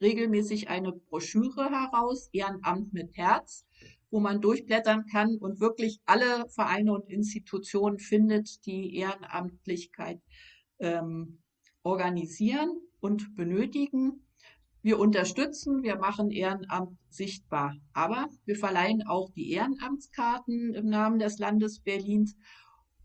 [0.00, 3.64] regelmäßig eine Broschüre heraus, Ehrenamt mit Herz,
[4.10, 10.20] wo man durchblättern kann und wirklich alle Vereine und Institutionen findet, die Ehrenamtlichkeit
[10.80, 11.38] ähm,
[11.84, 14.26] organisieren und benötigen.
[14.84, 21.38] Wir unterstützen, wir machen Ehrenamt sichtbar, aber wir verleihen auch die Ehrenamtskarten im Namen des
[21.38, 22.36] Landes Berlins.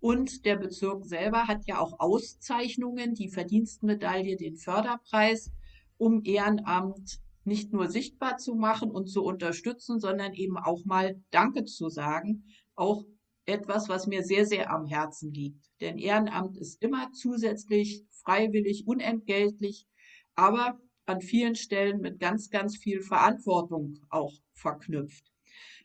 [0.02, 5.54] Und der Bezirk selber hat ja auch Auszeichnungen, die Verdienstmedaille, den Förderpreis,
[5.96, 11.64] um Ehrenamt nicht nur sichtbar zu machen und zu unterstützen, sondern eben auch mal Danke
[11.64, 12.44] zu sagen.
[12.76, 13.06] Auch
[13.46, 15.66] etwas, was mir sehr, sehr am Herzen liegt.
[15.80, 19.88] Denn Ehrenamt ist immer zusätzlich, freiwillig, unentgeltlich.
[20.36, 20.78] Aber
[21.10, 25.26] an vielen Stellen mit ganz, ganz viel Verantwortung auch verknüpft.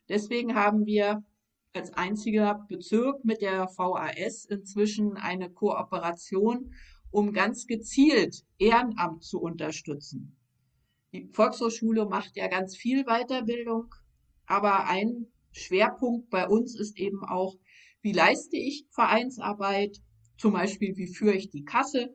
[0.09, 1.25] Deswegen haben wir
[1.73, 6.73] als einziger Bezirk mit der VAS inzwischen eine Kooperation,
[7.11, 10.37] um ganz gezielt Ehrenamt zu unterstützen.
[11.13, 13.95] Die Volkshochschule macht ja ganz viel Weiterbildung,
[14.47, 17.55] aber ein Schwerpunkt bei uns ist eben auch,
[18.03, 19.99] wie leiste ich Vereinsarbeit,
[20.37, 22.15] zum Beispiel wie führe ich die Kasse,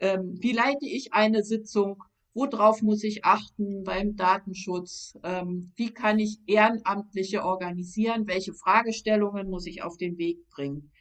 [0.00, 5.18] ähm, wie leite ich eine Sitzung, Worauf muss ich achten beim Datenschutz?
[5.24, 8.28] Ähm, wie kann ich Ehrenamtliche organisieren?
[8.28, 10.92] Welche Fragestellungen muss ich auf den Weg bringen?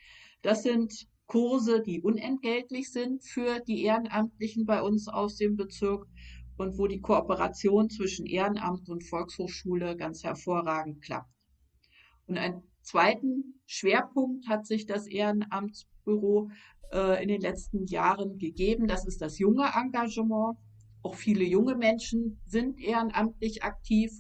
[0.41, 6.07] Das sind Kurse, die unentgeltlich sind für die Ehrenamtlichen bei uns aus dem Bezirk
[6.57, 11.31] und wo die Kooperation zwischen Ehrenamt und Volkshochschule ganz hervorragend klappt.
[12.25, 16.49] Und einen zweiten Schwerpunkt hat sich das Ehrenamtsbüro
[16.91, 18.87] äh, in den letzten Jahren gegeben.
[18.87, 20.57] Das ist das junge Engagement.
[21.01, 24.12] Auch viele junge Menschen sind ehrenamtlich aktiv.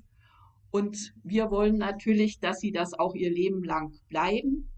[0.71, 4.71] Und wir wollen natürlich, dass sie das auch ihr Leben lang bleiben.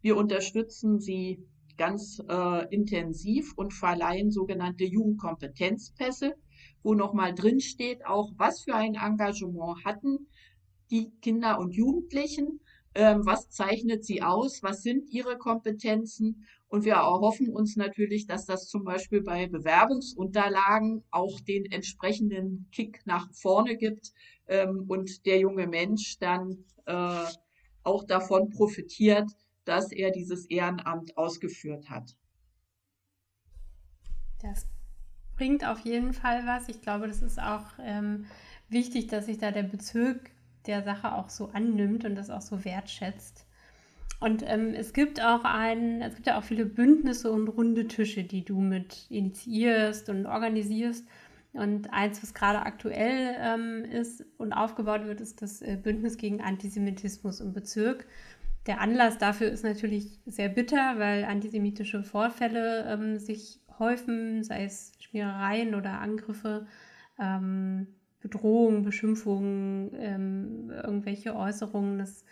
[0.00, 1.38] Wir unterstützen sie
[1.76, 6.34] ganz äh, intensiv und verleihen sogenannte Jugendkompetenzpässe,
[6.82, 10.28] wo nochmal drin steht, auch was für ein Engagement hatten
[10.90, 12.60] die Kinder und Jugendlichen,
[12.94, 18.66] was zeichnet sie aus, was sind ihre Kompetenzen und wir erhoffen uns natürlich, dass das
[18.66, 24.12] zum Beispiel bei Bewerbungsunterlagen auch den entsprechenden Kick nach vorne gibt
[24.48, 27.24] ähm, und der junge Mensch dann äh,
[27.84, 29.30] auch davon profitiert,
[29.64, 32.16] dass er dieses Ehrenamt ausgeführt hat.
[34.42, 34.66] Das
[35.36, 36.68] bringt auf jeden Fall was.
[36.68, 38.26] Ich glaube, das ist auch ähm,
[38.68, 40.30] wichtig, dass sich da der Bezirk
[40.66, 43.46] der Sache auch so annimmt und das auch so wertschätzt.
[44.20, 48.24] Und ähm, es gibt auch ein, es gibt ja auch viele Bündnisse und runde Tische,
[48.24, 51.06] die du mit initiierst und organisierst.
[51.52, 56.40] Und eins, was gerade aktuell ähm, ist und aufgebaut wird, ist das äh, Bündnis gegen
[56.40, 58.06] Antisemitismus im Bezirk.
[58.66, 64.92] Der Anlass dafür ist natürlich sehr bitter, weil antisemitische Vorfälle ähm, sich häufen, sei es
[64.98, 66.66] Schmierereien oder Angriffe,
[67.20, 67.88] ähm,
[68.24, 71.98] Bedrohungen, Beschimpfungen, ähm, irgendwelche Äußerungen.
[71.98, 72.24] Das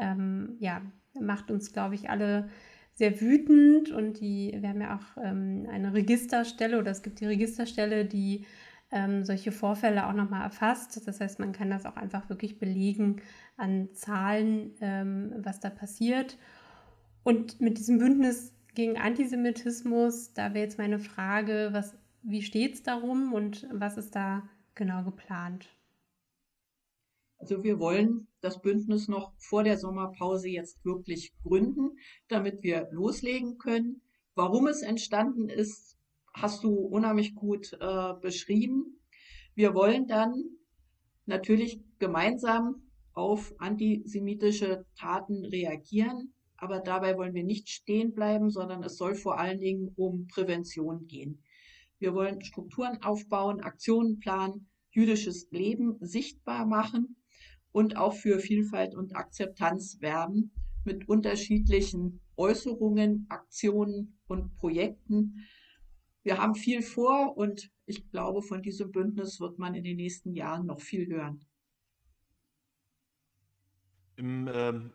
[0.00, 0.80] ähm, ja,
[1.20, 2.48] macht uns, glaube ich, alle
[2.94, 7.26] sehr wütend und die, wir haben ja auch ähm, eine Registerstelle oder es gibt die
[7.26, 8.46] Registerstelle, die
[8.92, 11.06] ähm, solche Vorfälle auch nochmal erfasst.
[11.08, 13.20] Das heißt, man kann das auch einfach wirklich belegen
[13.56, 16.38] an Zahlen, ähm, was da passiert.
[17.24, 22.82] Und mit diesem Bündnis gegen Antisemitismus, da wäre jetzt meine Frage, was, wie steht es
[22.84, 24.42] darum und was ist da
[24.74, 25.68] genau geplant?
[27.38, 33.58] Also wir wollen das Bündnis noch vor der Sommerpause jetzt wirklich gründen, damit wir loslegen
[33.58, 34.00] können.
[34.34, 35.96] Warum es entstanden ist,
[36.34, 39.00] hast du unheimlich gut äh, beschrieben.
[39.54, 40.34] Wir wollen dann
[41.26, 42.82] natürlich gemeinsam
[43.12, 49.38] auf antisemitische Taten reagieren, aber dabei wollen wir nicht stehen bleiben, sondern es soll vor
[49.38, 51.42] allen Dingen um Prävention gehen.
[52.02, 57.14] Wir wollen Strukturen aufbauen, Aktionen planen, jüdisches Leben sichtbar machen
[57.70, 60.50] und auch für Vielfalt und Akzeptanz werben
[60.84, 65.46] mit unterschiedlichen Äußerungen, Aktionen und Projekten.
[66.24, 70.34] Wir haben viel vor und ich glaube, von diesem Bündnis wird man in den nächsten
[70.34, 71.46] Jahren noch viel hören.
[74.16, 74.92] Im ähm,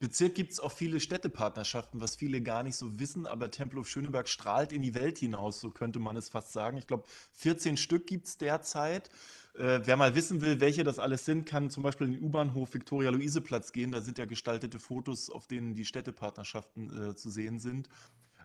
[0.00, 4.28] Bezirk gibt es auch viele Städtepartnerschaften, was viele gar nicht so wissen, aber Tempelhof Schöneberg
[4.28, 6.78] strahlt in die Welt hinaus, so könnte man es fast sagen.
[6.78, 9.10] Ich glaube, 14 Stück gibt es derzeit.
[9.54, 12.72] Äh, wer mal wissen will, welche das alles sind, kann zum Beispiel in den U-Bahnhof
[12.72, 13.92] Viktoria-Luise-Platz gehen.
[13.92, 17.90] Da sind ja gestaltete Fotos, auf denen die Städtepartnerschaften äh, zu sehen sind.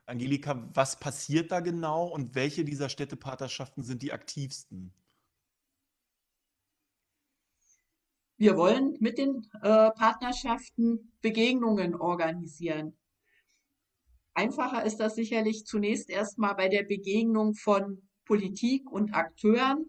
[0.05, 4.93] Angelika, was passiert da genau und welche dieser Städtepartnerschaften sind die aktivsten?
[8.37, 12.97] Wir wollen mit den äh, Partnerschaften Begegnungen organisieren.
[14.33, 19.85] Einfacher ist das sicherlich zunächst erstmal bei der Begegnung von Politik und Akteuren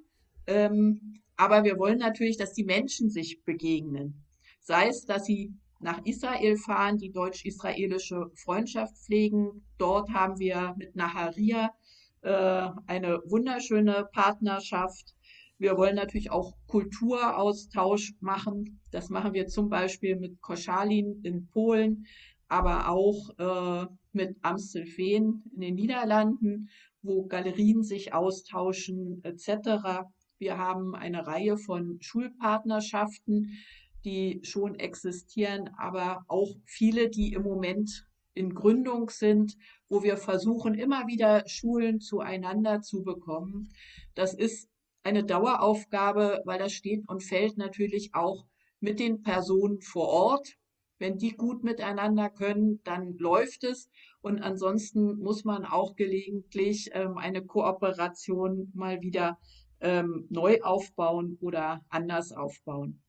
[0.46, 4.24] ähm, aber wir wollen natürlich, dass die Menschen sich begegnen.
[4.60, 9.66] Sei es, dass sie nach Israel fahren, die deutsch-israelische Freundschaft pflegen.
[9.76, 11.74] Dort haben wir mit Naharia
[12.22, 15.14] äh, eine wunderschöne Partnerschaft.
[15.58, 18.80] Wir wollen natürlich auch Kulturaustausch machen.
[18.90, 22.06] Das machen wir zum Beispiel mit Koschalin in Polen,
[22.48, 26.68] aber auch äh, mit Amstelveen in den Niederlanden,
[27.02, 30.04] wo Galerien sich austauschen etc.
[30.38, 33.58] Wir haben eine Reihe von Schulpartnerschaften,
[34.04, 39.56] die schon existieren, aber auch viele, die im Moment in Gründung sind,
[39.88, 43.70] wo wir versuchen, immer wieder Schulen zueinander zu bekommen.
[44.14, 44.68] Das ist
[45.06, 48.44] eine Daueraufgabe, weil das steht und fällt natürlich auch
[48.80, 50.56] mit den Personen vor Ort.
[50.98, 53.88] Wenn die gut miteinander können, dann läuft es.
[54.20, 59.38] Und ansonsten muss man auch gelegentlich ähm, eine Kooperation mal wieder
[59.80, 63.00] ähm, neu aufbauen oder anders aufbauen.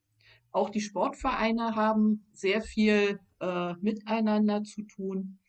[0.52, 5.40] Auch die Sportvereine haben sehr viel äh, miteinander zu tun.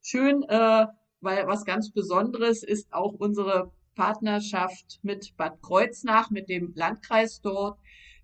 [0.00, 0.86] Schön, äh,
[1.20, 7.78] weil was ganz Besonderes ist auch unsere Partnerschaft mit Bad Kreuznach, mit dem Landkreis dort.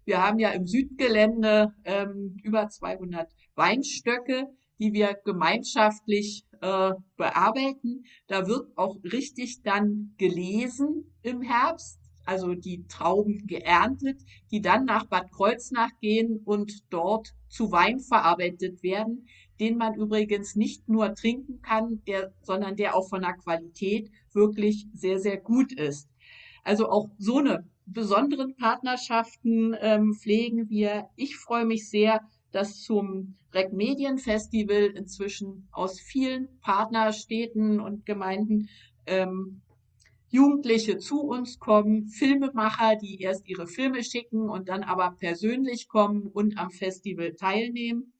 [0.04, 8.04] Wir haben ja im Südgelände ähm, über 200 Weinstöcke, die wir gemeinschaftlich äh, bearbeiten.
[8.26, 15.06] Da wird auch richtig dann gelesen im Herbst, also die Trauben geerntet, die dann nach
[15.06, 19.26] Bad Kreuznach gehen und dort zu Wein verarbeitet werden,
[19.60, 24.86] den man übrigens nicht nur trinken kann, der, sondern der auch von der Qualität wirklich
[24.94, 26.08] sehr, sehr gut ist.
[26.64, 31.08] Also auch so eine besonderen Partnerschaften ähm, pflegen wir.
[31.16, 32.20] Ich freue mich sehr,
[32.52, 38.68] dass zum Rec Medien Festival inzwischen aus vielen Partnerstädten und Gemeinden
[39.06, 39.62] ähm,
[40.28, 46.28] Jugendliche zu uns kommen, Filmemacher, die erst ihre Filme schicken und dann aber persönlich kommen
[46.28, 48.12] und am Festival teilnehmen.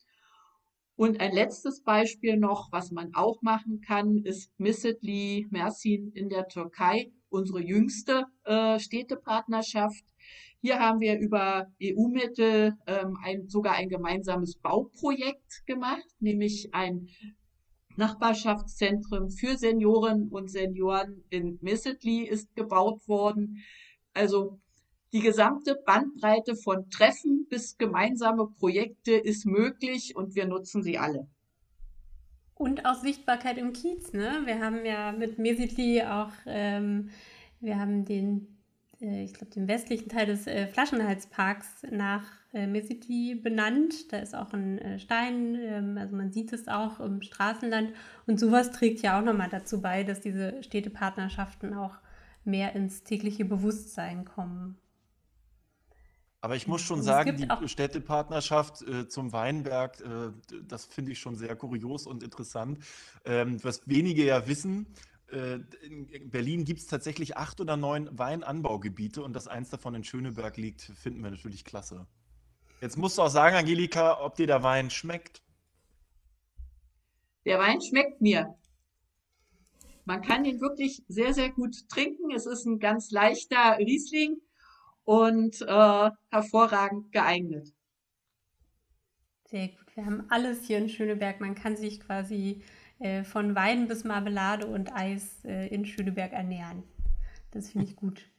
[1.00, 6.46] Und ein letztes Beispiel noch, was man auch machen kann, ist Missetli Mersin in der
[6.46, 10.04] Türkei, unsere jüngste äh, Städtepartnerschaft.
[10.60, 17.08] Hier haben wir über EU-Mittel ähm, ein, sogar ein gemeinsames Bauprojekt gemacht, nämlich ein
[17.96, 23.64] Nachbarschaftszentrum für Senioren und Senioren in Missetli ist gebaut worden.
[24.12, 24.60] Also
[25.12, 31.26] die gesamte Bandbreite von Treffen bis gemeinsame Projekte ist möglich und wir nutzen sie alle.
[32.54, 34.12] Und auch Sichtbarkeit im Kiez.
[34.12, 34.42] Ne?
[34.44, 37.10] Wir haben ja mit Mesitli auch, ähm,
[37.60, 38.60] wir haben den
[39.00, 44.12] äh, ich glaube, dem westlichen Teil des äh, Flaschenhalsparks nach äh, Messiti benannt.
[44.12, 47.92] Da ist auch ein äh, Stein, ähm, also man sieht es auch im Straßenland.
[48.26, 51.94] Und sowas trägt ja auch nochmal dazu bei, dass diese Städtepartnerschaften auch
[52.44, 54.78] mehr ins tägliche Bewusstsein kommen.
[56.42, 60.32] Aber ich muss schon sagen, die Städtepartnerschaft äh, zum Weinberg, äh,
[60.62, 62.78] das finde ich schon sehr kurios und interessant.
[63.26, 64.86] Ähm, was wenige ja wissen,
[65.30, 70.02] äh, in Berlin gibt es tatsächlich acht oder neun Weinanbaugebiete und dass eins davon in
[70.02, 72.06] Schöneberg liegt, finden wir natürlich klasse.
[72.80, 75.42] Jetzt musst du auch sagen, Angelika, ob dir der Wein schmeckt.
[77.44, 78.54] Der Wein schmeckt mir.
[80.06, 82.30] Man kann ihn wirklich sehr, sehr gut trinken.
[82.34, 84.40] Es ist ein ganz leichter Riesling
[85.10, 87.74] und äh, hervorragend geeignet.
[89.44, 89.96] Sehr gut.
[89.96, 91.40] Wir haben alles hier in Schöneberg.
[91.40, 92.62] Man kann sich quasi
[93.00, 96.84] äh, von Wein bis Marmelade und Eis äh, in Schöneberg ernähren.
[97.50, 98.22] Das finde ich gut.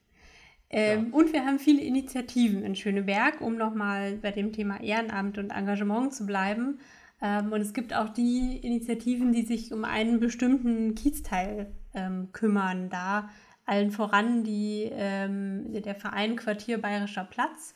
[0.74, 1.18] Ähm, ja.
[1.18, 6.14] Und wir haben viele Initiativen in Schöneberg, um nochmal bei dem Thema Ehrenamt und Engagement
[6.14, 6.80] zu bleiben.
[7.22, 12.90] Ähm, und es gibt auch die Initiativen, die sich um einen bestimmten Kiezteil ähm, kümmern.
[12.90, 13.30] Da
[13.72, 17.74] allen voran die, ähm, der Verein Quartier Bayerischer Platz,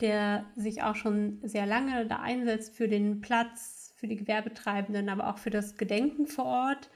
[0.00, 5.30] der sich auch schon sehr lange da einsetzt für den Platz, für die Gewerbetreibenden, aber
[5.30, 6.90] auch für das Gedenken vor Ort.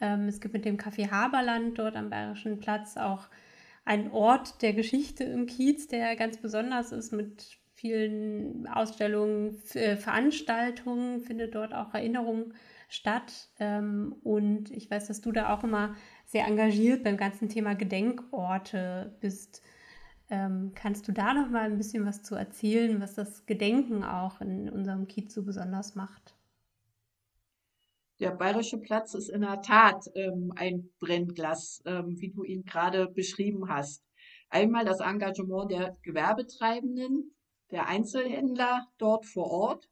[0.00, 3.28] Ähm, es gibt mit dem Café Haberland dort am Bayerischen Platz auch
[3.86, 11.20] einen Ort der Geschichte im Kiez, der ganz besonders ist mit vielen Ausstellungen, äh, Veranstaltungen,
[11.20, 12.52] findet dort auch Erinnerung
[12.88, 13.48] statt.
[13.60, 15.94] Ähm, und ich weiß, dass du da auch immer
[16.28, 19.62] sehr engagiert beim ganzen Thema Gedenkorte bist.
[20.30, 24.42] Ähm, kannst du da noch mal ein bisschen was zu erzählen, was das Gedenken auch
[24.42, 26.36] in unserem Kiez so besonders macht?
[28.20, 33.08] Der Bayerische Platz ist in der Tat ähm, ein Brennglas, ähm, wie du ihn gerade
[33.08, 34.04] beschrieben hast.
[34.50, 37.34] Einmal das Engagement der Gewerbetreibenden,
[37.70, 39.88] der Einzelhändler dort vor Ort.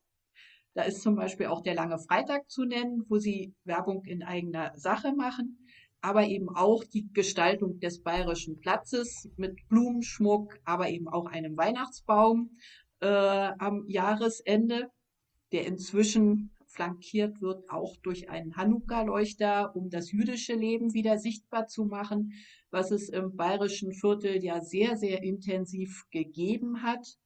[0.75, 4.77] Da ist zum Beispiel auch der Lange Freitag zu nennen, wo sie Werbung in eigener
[4.77, 5.66] Sache machen
[6.01, 12.51] aber eben auch die Gestaltung des bayerischen Platzes mit Blumenschmuck, aber eben auch einem Weihnachtsbaum
[13.01, 14.91] äh, am Jahresende,
[15.53, 21.87] der inzwischen flankiert wird auch durch einen Hanukkah-Leuchter, um das jüdische Leben wieder sichtbar zu
[21.87, 22.33] machen,
[22.71, 27.19] was es im bayerischen Viertel ja sehr, sehr intensiv gegeben hat.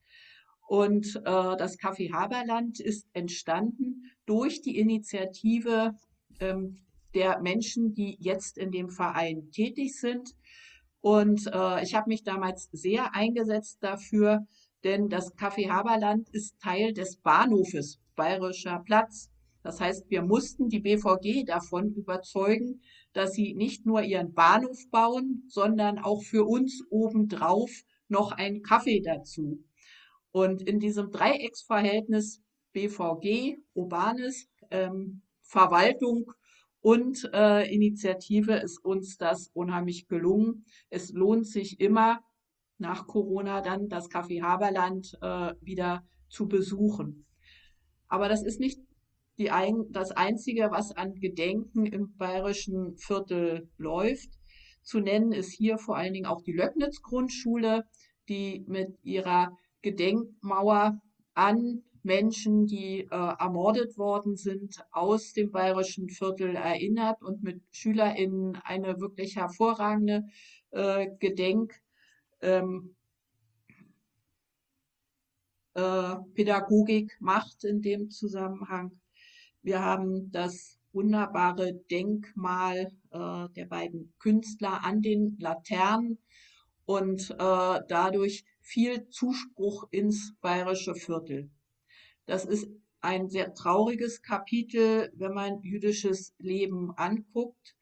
[0.68, 5.96] Und äh, das Café Haberland ist entstanden durch die Initiative
[6.38, 6.78] ähm,
[7.14, 10.34] der Menschen, die jetzt in dem Verein tätig sind.
[11.00, 14.46] Und äh, ich habe mich damals sehr eingesetzt dafür,
[14.84, 19.30] denn das Café Haberland ist Teil des Bahnhofes Bayerischer Platz.
[19.62, 22.82] Das heißt, wir mussten die BVG davon überzeugen,
[23.12, 27.70] dass sie nicht nur ihren Bahnhof bauen, sondern auch für uns obendrauf
[28.08, 29.62] noch einen Kaffee dazu.
[30.32, 32.40] Und in diesem Dreiecksverhältnis
[32.72, 36.32] BVG, Urbanes, ähm, Verwaltung
[36.80, 40.64] und äh, Initiative ist uns das unheimlich gelungen.
[40.88, 42.20] Es lohnt sich immer
[42.78, 47.26] nach Corona dann das Café Haberland äh, wieder zu besuchen.
[48.08, 48.80] Aber das ist nicht
[49.38, 54.30] die ein, das Einzige, was an Gedenken im bayerischen Viertel läuft.
[54.82, 57.84] Zu nennen ist hier vor allen Dingen auch die Löcknitz-Grundschule,
[58.28, 61.00] die mit ihrer Gedenkmauer
[61.34, 68.56] an Menschen, die äh, ermordet worden sind, aus dem bayerischen Viertel erinnert und mit SchülerInnen
[68.64, 70.24] eine wirklich hervorragende
[70.70, 71.80] äh, Gedenk.
[72.42, 72.96] Ähm,
[75.74, 79.00] äh, Pädagogik macht in dem Zusammenhang.
[79.62, 86.18] Wir haben das wunderbare Denkmal äh, der beiden Künstler an den Laternen
[86.86, 91.50] und äh, dadurch viel Zuspruch ins bayerische Viertel.
[92.26, 92.68] Das ist
[93.00, 97.74] ein sehr trauriges Kapitel, wenn man jüdisches Leben anguckt,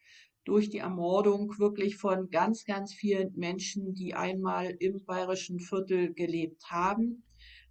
[0.45, 6.71] durch die Ermordung wirklich von ganz, ganz vielen Menschen, die einmal im bayerischen Viertel gelebt
[6.71, 7.23] haben.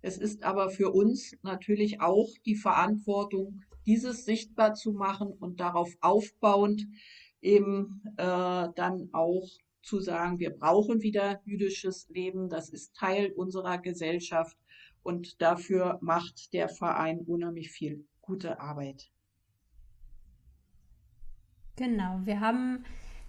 [0.01, 5.89] Es ist aber für uns natürlich auch die Verantwortung, dieses sichtbar zu machen und darauf
[6.01, 6.86] aufbauend
[7.41, 9.47] eben äh, dann auch
[9.82, 14.57] zu sagen, wir brauchen wieder jüdisches Leben, das ist Teil unserer Gesellschaft
[15.08, 19.10] und dafür macht der Verein unheimlich viel gute Arbeit.
[21.78, 22.84] Genau, wir haben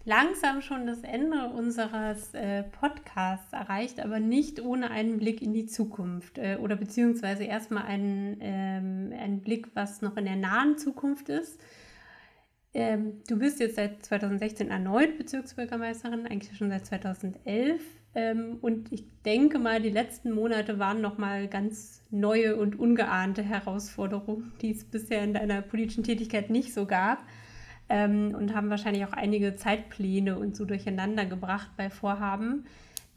[0.05, 5.66] langsam schon das Ende unseres äh, Podcasts erreicht, aber nicht ohne einen Blick in die
[5.66, 11.29] Zukunft äh, oder beziehungsweise erstmal einen, ähm, einen Blick, was noch in der nahen Zukunft
[11.29, 11.61] ist.
[12.79, 17.83] Ähm, du bist jetzt seit 2016 erneut Bezirksbürgermeisterin, eigentlich schon seit 2011.
[18.14, 24.53] Ähm, und ich denke mal, die letzten Monate waren nochmal ganz neue und ungeahnte Herausforderungen,
[24.62, 27.24] die es bisher in deiner politischen Tätigkeit nicht so gab.
[27.89, 32.64] Ähm, und haben wahrscheinlich auch einige Zeitpläne und so durcheinander gebracht bei Vorhaben.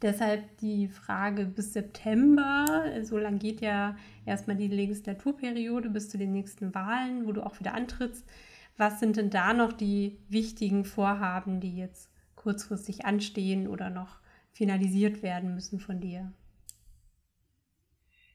[0.02, 2.66] Deshalb die Frage bis September,
[3.04, 3.94] so lang geht ja
[4.26, 8.26] erstmal die Legislaturperiode bis zu den nächsten Wahlen, wo du auch wieder antrittst.
[8.76, 14.18] Was sind denn da noch die wichtigen Vorhaben, die jetzt kurzfristig anstehen oder noch
[14.50, 16.32] finalisiert werden müssen von dir?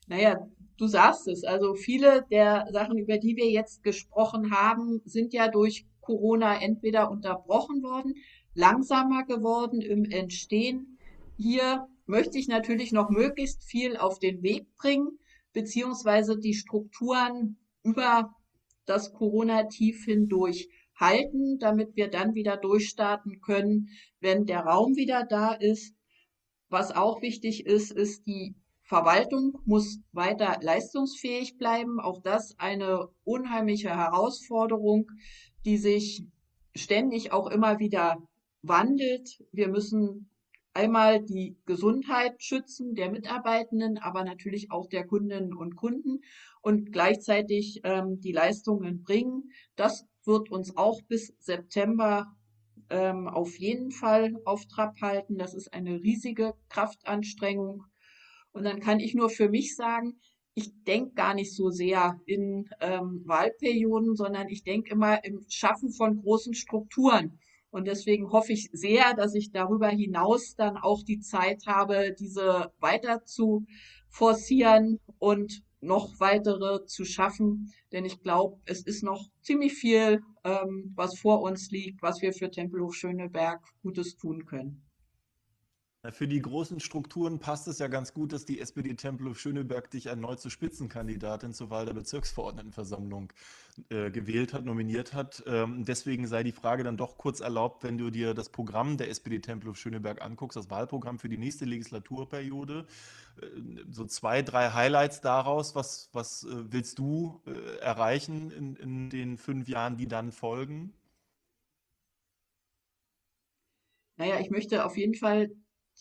[0.07, 1.43] Naja, du sagst es.
[1.43, 7.11] Also viele der Sachen, über die wir jetzt gesprochen haben, sind ja durch Corona entweder
[7.11, 8.15] unterbrochen worden,
[8.53, 10.97] langsamer geworden im Entstehen.
[11.35, 15.19] Hier möchte ich natürlich noch möglichst viel auf den Weg bringen,
[15.51, 18.33] beziehungsweise die Strukturen über
[18.87, 25.53] das Corona-Tief hindurch halten, damit wir dann wieder durchstarten können, wenn der Raum wieder da
[25.53, 25.95] ist.
[26.69, 28.55] Was auch wichtig ist, ist die
[28.87, 31.99] Verwaltung muss weiter leistungsfähig bleiben.
[31.99, 35.11] Auch das eine unheimliche Herausforderung,
[35.65, 36.25] die sich
[36.73, 38.17] ständig auch immer wieder
[38.61, 39.43] wandelt.
[39.51, 40.29] Wir müssen
[40.77, 46.21] einmal die Gesundheit schützen der Mitarbeitenden, aber natürlich auch der Kundinnen und Kunden
[46.61, 49.51] und gleichzeitig ähm, die Leistungen bringen.
[49.75, 52.27] Das wird uns auch bis September
[52.91, 55.37] ähm, auf jeden Fall auf Trab halten.
[55.37, 57.83] Das ist eine riesige Kraftanstrengung.
[58.51, 60.19] Und dann kann ich nur für mich sagen,
[60.53, 65.91] ich denke gar nicht so sehr in ähm, Wahlperioden, sondern ich denke immer im Schaffen
[65.91, 67.39] von großen Strukturen.
[67.77, 72.71] Und deswegen hoffe ich sehr, dass ich darüber hinaus dann auch die Zeit habe, diese
[72.79, 73.67] weiter zu
[74.09, 77.71] forcieren und noch weitere zu schaffen.
[77.91, 82.33] Denn ich glaube, es ist noch ziemlich viel, ähm, was vor uns liegt, was wir
[82.33, 84.86] für Tempelhof Schöneberg Gutes tun können.
[86.11, 90.05] Für die großen Strukturen passt es ja ganz gut, dass die SPD Tempelhof Schöneberg dich
[90.05, 93.33] erneut zur Spitzenkandidatin zur Wahl der Bezirksverordnetenversammlung
[93.89, 95.43] äh, gewählt hat, nominiert hat.
[95.47, 99.09] Ähm, deswegen sei die Frage dann doch kurz erlaubt, wenn du dir das Programm der
[99.09, 102.85] SPD Tempelhof Schöneberg anguckst, das Wahlprogramm für die nächste Legislaturperiode.
[103.41, 103.45] Äh,
[103.91, 105.75] so zwei, drei Highlights daraus.
[105.75, 110.93] Was, was äh, willst du äh, erreichen in, in den fünf Jahren, die dann folgen?
[114.15, 115.51] Naja, ich möchte auf jeden Fall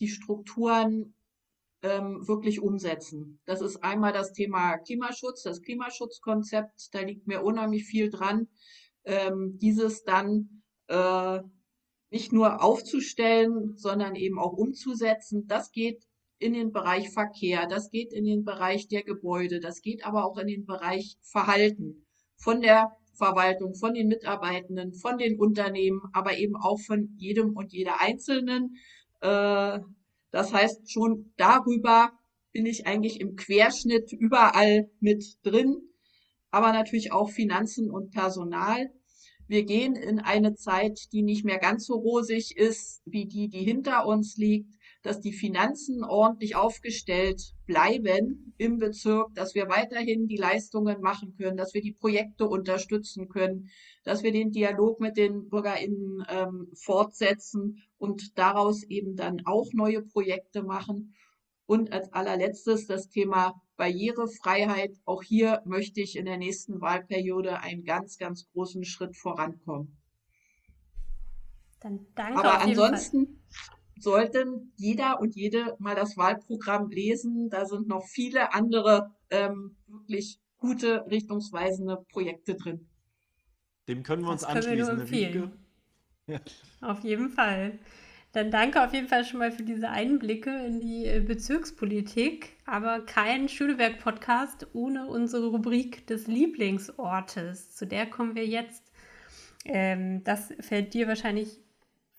[0.00, 1.14] die Strukturen
[1.82, 3.40] ähm, wirklich umsetzen.
[3.44, 8.48] Das ist einmal das Thema Klimaschutz, das Klimaschutzkonzept, da liegt mir unheimlich viel dran,
[9.04, 11.40] ähm, dieses dann äh,
[12.10, 15.46] nicht nur aufzustellen, sondern eben auch umzusetzen.
[15.46, 16.06] Das geht
[16.38, 20.38] in den Bereich Verkehr, das geht in den Bereich der Gebäude, das geht aber auch
[20.38, 26.56] in den Bereich Verhalten von der Verwaltung, von den Mitarbeitenden, von den Unternehmen, aber eben
[26.56, 28.76] auch von jedem und jeder Einzelnen.
[29.26, 29.80] Äh,
[30.30, 32.12] das heißt, schon darüber
[32.52, 35.76] bin ich eigentlich im Querschnitt überall mit drin,
[36.50, 38.90] aber natürlich auch Finanzen und Personal.
[39.48, 43.64] Wir gehen in eine Zeit, die nicht mehr ganz so rosig ist wie die, die
[43.64, 44.75] hinter uns liegt
[45.06, 51.56] dass die Finanzen ordentlich aufgestellt bleiben im Bezirk, dass wir weiterhin die Leistungen machen können,
[51.56, 53.70] dass wir die Projekte unterstützen können,
[54.04, 60.02] dass wir den Dialog mit den BürgerInnen ähm, fortsetzen und daraus eben dann auch neue
[60.02, 61.14] Projekte machen.
[61.66, 64.96] Und als allerletztes das Thema Barrierefreiheit.
[65.04, 69.96] Auch hier möchte ich in der nächsten Wahlperiode einen ganz, ganz großen Schritt vorankommen.
[71.80, 72.38] Dann danke.
[72.38, 73.42] Aber ansonsten,
[73.98, 77.50] sollten jeder und jede mal das Wahlprogramm lesen.
[77.50, 82.88] Da sind noch viele andere ähm, wirklich gute, richtungsweisende Projekte drin.
[83.88, 84.78] Dem können wir uns das anschließen.
[84.78, 85.52] Wir nur empfehlen.
[86.26, 86.40] Ja.
[86.80, 87.78] Auf jeden Fall.
[88.32, 93.00] Dann danke auf jeden Fall schon mal für diese Einblicke in die äh, Bezirkspolitik, aber
[93.00, 97.74] kein Schöneberg-Podcast ohne unsere Rubrik des Lieblingsortes.
[97.74, 98.92] Zu der kommen wir jetzt.
[99.64, 101.62] Ähm, das fällt dir wahrscheinlich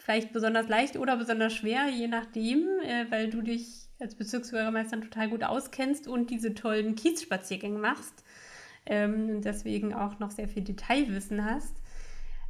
[0.08, 5.30] vielleicht besonders leicht oder besonders schwer, je nachdem, äh, weil du dich als Bezirksbürgermeister total
[5.30, 8.24] gut auskennst und diese tollen Kiezspaziergänge machst.
[8.86, 11.76] Ähm, deswegen auch noch sehr viel Detailwissen hast.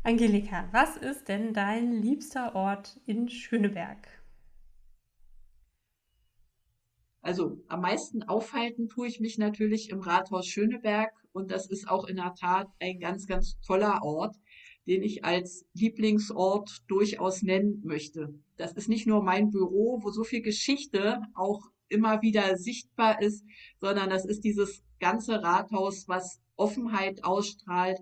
[0.03, 4.07] Angelika, was ist denn dein liebster Ort in Schöneberg?
[7.23, 12.05] Also am meisten aufhalten tue ich mich natürlich im Rathaus Schöneberg und das ist auch
[12.05, 14.35] in der Tat ein ganz, ganz toller Ort
[14.87, 18.33] den ich als Lieblingsort durchaus nennen möchte.
[18.55, 23.45] Das ist nicht nur mein Büro, wo so viel Geschichte auch immer wieder sichtbar ist,
[23.79, 27.99] sondern das ist dieses ganze Rathaus, was Offenheit ausstrahlt.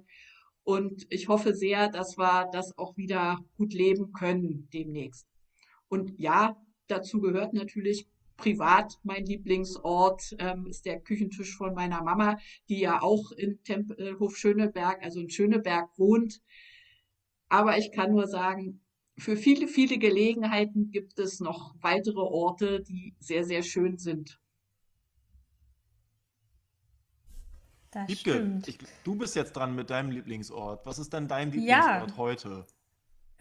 [0.64, 5.28] Und ich hoffe sehr, dass wir das auch wieder gut leben können demnächst.
[5.90, 6.58] Und ja,
[6.88, 8.08] dazu gehört natürlich
[8.38, 14.36] privat mein Lieblingsort ähm, ist der Küchentisch von meiner Mama, die ja auch in Tempelhof
[14.38, 16.42] Schöneberg, also in Schöneberg wohnt.
[17.50, 18.82] Aber ich kann nur sagen,
[19.18, 24.40] für viele, viele Gelegenheiten gibt es noch weitere Orte, die sehr, sehr schön sind.
[27.92, 30.86] Das Wiebke, ich, du bist jetzt dran mit deinem Lieblingsort.
[30.86, 32.18] Was ist denn dein Lieblingsort ja.
[32.18, 32.66] heute?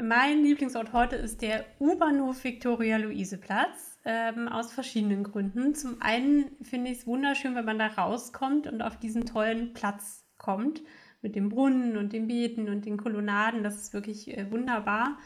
[0.00, 5.74] Mein Lieblingsort heute ist der U-Bahnhof Viktoria-Luise-Platz, ähm, aus verschiedenen Gründen.
[5.74, 10.24] Zum einen finde ich es wunderschön, wenn man da rauskommt und auf diesen tollen Platz
[10.36, 10.82] kommt,
[11.24, 13.64] mit dem Brunnen und den Beeten und den Kolonnaden.
[13.64, 15.18] Das ist wirklich äh, wunderbar.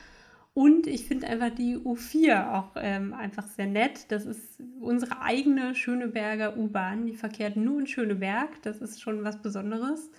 [0.55, 4.11] Und ich finde einfach die U4 auch ähm, einfach sehr nett.
[4.11, 7.07] Das ist unsere eigene Schöneberger U-Bahn.
[7.07, 8.62] Die verkehrt nur in Schöneberg.
[8.62, 10.11] Das ist schon was Besonderes.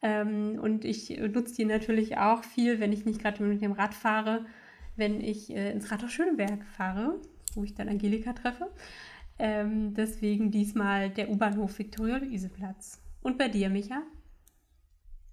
[0.00, 3.94] Ähm, und ich nutze die natürlich auch viel, wenn ich nicht gerade mit dem Rad
[3.94, 4.46] fahre,
[4.96, 7.20] wenn ich äh, ins Rathaus Schöneberg fahre,
[7.54, 8.70] wo ich dann Angelika treffe.
[9.38, 13.02] Ähm, deswegen diesmal der U-Bahnhof Viktoria-Luise-Platz.
[13.22, 14.02] Und bei dir, Micha?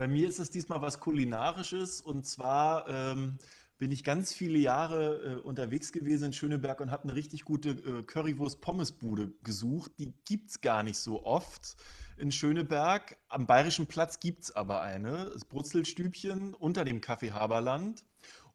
[0.02, 3.38] Bei mir ist es diesmal was Kulinarisches und zwar ähm,
[3.78, 7.70] bin ich ganz viele Jahre äh, unterwegs gewesen in Schöneberg und habe eine richtig gute
[7.70, 9.91] äh, Currywurst-Pommesbude gesucht.
[9.99, 11.76] Die gibt es gar nicht so oft
[12.18, 13.16] in Schöneberg.
[13.30, 18.04] Am Bayerischen Platz gibt es aber eine, das Brutzelstübchen unter dem Café Haberland.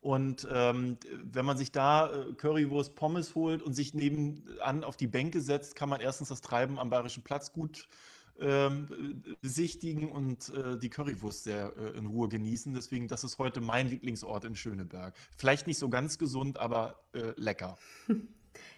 [0.01, 5.07] Und ähm, wenn man sich da äh, Currywurst, Pommes holt und sich nebenan auf die
[5.07, 7.89] Bänke setzt, kann man erstens das Treiben am Bayerischen Platz gut
[8.41, 12.75] ähm, besichtigen und äh, die Currywurst sehr äh, in Ruhe genießen.
[12.75, 15.15] Deswegen, das ist heute mein Lieblingsort in Schöneberg.
[15.37, 17.79] Vielleicht nicht so ganz gesund, aber äh, lecker.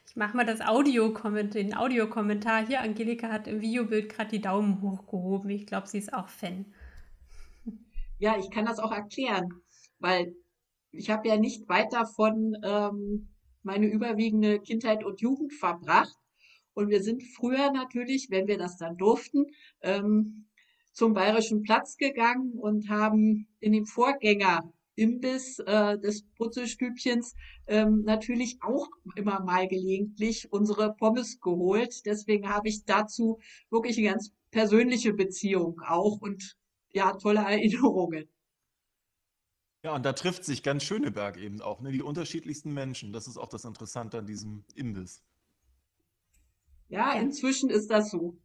[0.07, 1.15] Ich mache mal das Audio
[1.53, 2.67] den Audiokommentar.
[2.67, 5.51] Hier, Angelika hat im Videobild gerade die Daumen hochgehoben.
[5.51, 6.65] Ich glaube, sie ist auch Fan.
[8.19, 9.53] Ja, ich kann das auch erklären,
[9.99, 10.35] weil
[10.91, 13.29] ich habe ja nicht weit davon ähm,
[13.63, 16.17] meine überwiegende Kindheit und Jugend verbracht.
[16.79, 19.47] Und wir sind früher natürlich, wenn wir das dann durften,
[19.83, 20.47] ähm,
[20.93, 27.35] zum Bayerischen Platz gegangen und haben in dem Vorgänger Imbiss äh, des Brutzelstübchens
[27.67, 32.07] ähm, natürlich auch immer mal gelegentlich unsere Pommes geholt.
[32.07, 36.57] Deswegen habe ich dazu wirklich eine ganz persönliche Beziehung auch und
[36.93, 38.29] ja, tolle Erinnerungen.
[39.83, 41.91] Ja, und da trifft sich ganz Schöneberg eben auch, ne?
[41.91, 43.13] die unterschiedlichsten Menschen.
[43.13, 45.25] Das ist auch das Interessante an diesem Imbiss.
[46.89, 48.39] Ja, inzwischen ist das so.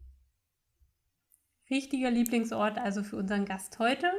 [1.67, 4.11] Wichtiger Lieblingsort also für unseren Gast heute.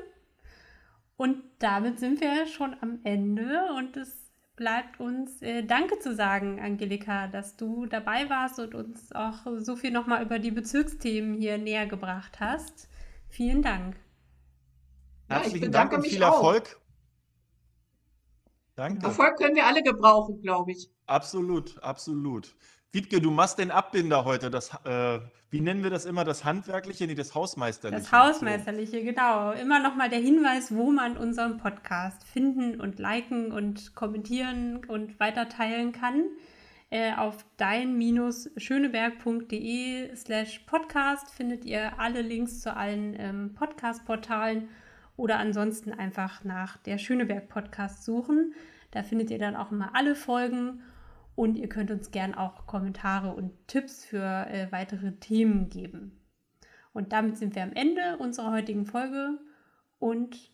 [1.17, 6.61] Und damit sind wir schon am Ende und es bleibt uns äh, Danke zu sagen,
[6.61, 11.59] Angelika, dass du dabei warst und uns auch so viel nochmal über die Bezirksthemen hier
[11.59, 12.89] näher gebracht hast.
[13.29, 13.97] Vielen Dank.
[15.29, 16.81] Herzlichen Dank und viel Erfolg.
[18.75, 19.07] Danke.
[19.07, 20.91] Erfolg können wir alle gebrauchen, glaube ich.
[21.07, 22.57] Absolut, absolut.
[22.95, 24.53] Wiebke, du machst den Abbinder heute.
[24.53, 25.19] Das, äh,
[25.51, 26.23] wie nennen wir das immer?
[26.23, 28.01] Das Handwerkliche, nee, das Hausmeisterliche.
[28.01, 29.51] Das Hausmeisterliche, genau.
[29.51, 35.91] Immer nochmal der Hinweis, wo man unseren Podcast finden und liken und kommentieren und weiterteilen
[35.91, 36.27] kann.
[36.91, 44.69] Äh, auf dein-schöneberg.de slash podcast findet ihr alle Links zu allen ähm, Podcast-Portalen
[45.17, 48.55] oder ansonsten einfach nach der Schöneberg Podcast suchen.
[48.93, 50.81] Da findet ihr dann auch immer alle Folgen
[51.37, 56.21] und ihr könnt uns gern auch Kommentare und Tipps für äh, weitere Themen geben.
[56.93, 59.39] Und damit sind wir am Ende unserer heutigen Folge
[59.99, 60.53] und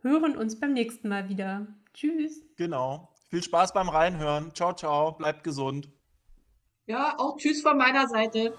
[0.00, 1.66] hören uns beim nächsten Mal wieder.
[1.92, 2.42] Tschüss.
[2.56, 3.08] Genau.
[3.28, 4.54] Viel Spaß beim Reinhören.
[4.54, 5.12] Ciao, ciao.
[5.12, 5.88] Bleibt gesund.
[6.86, 8.54] Ja, auch Tschüss von meiner Seite.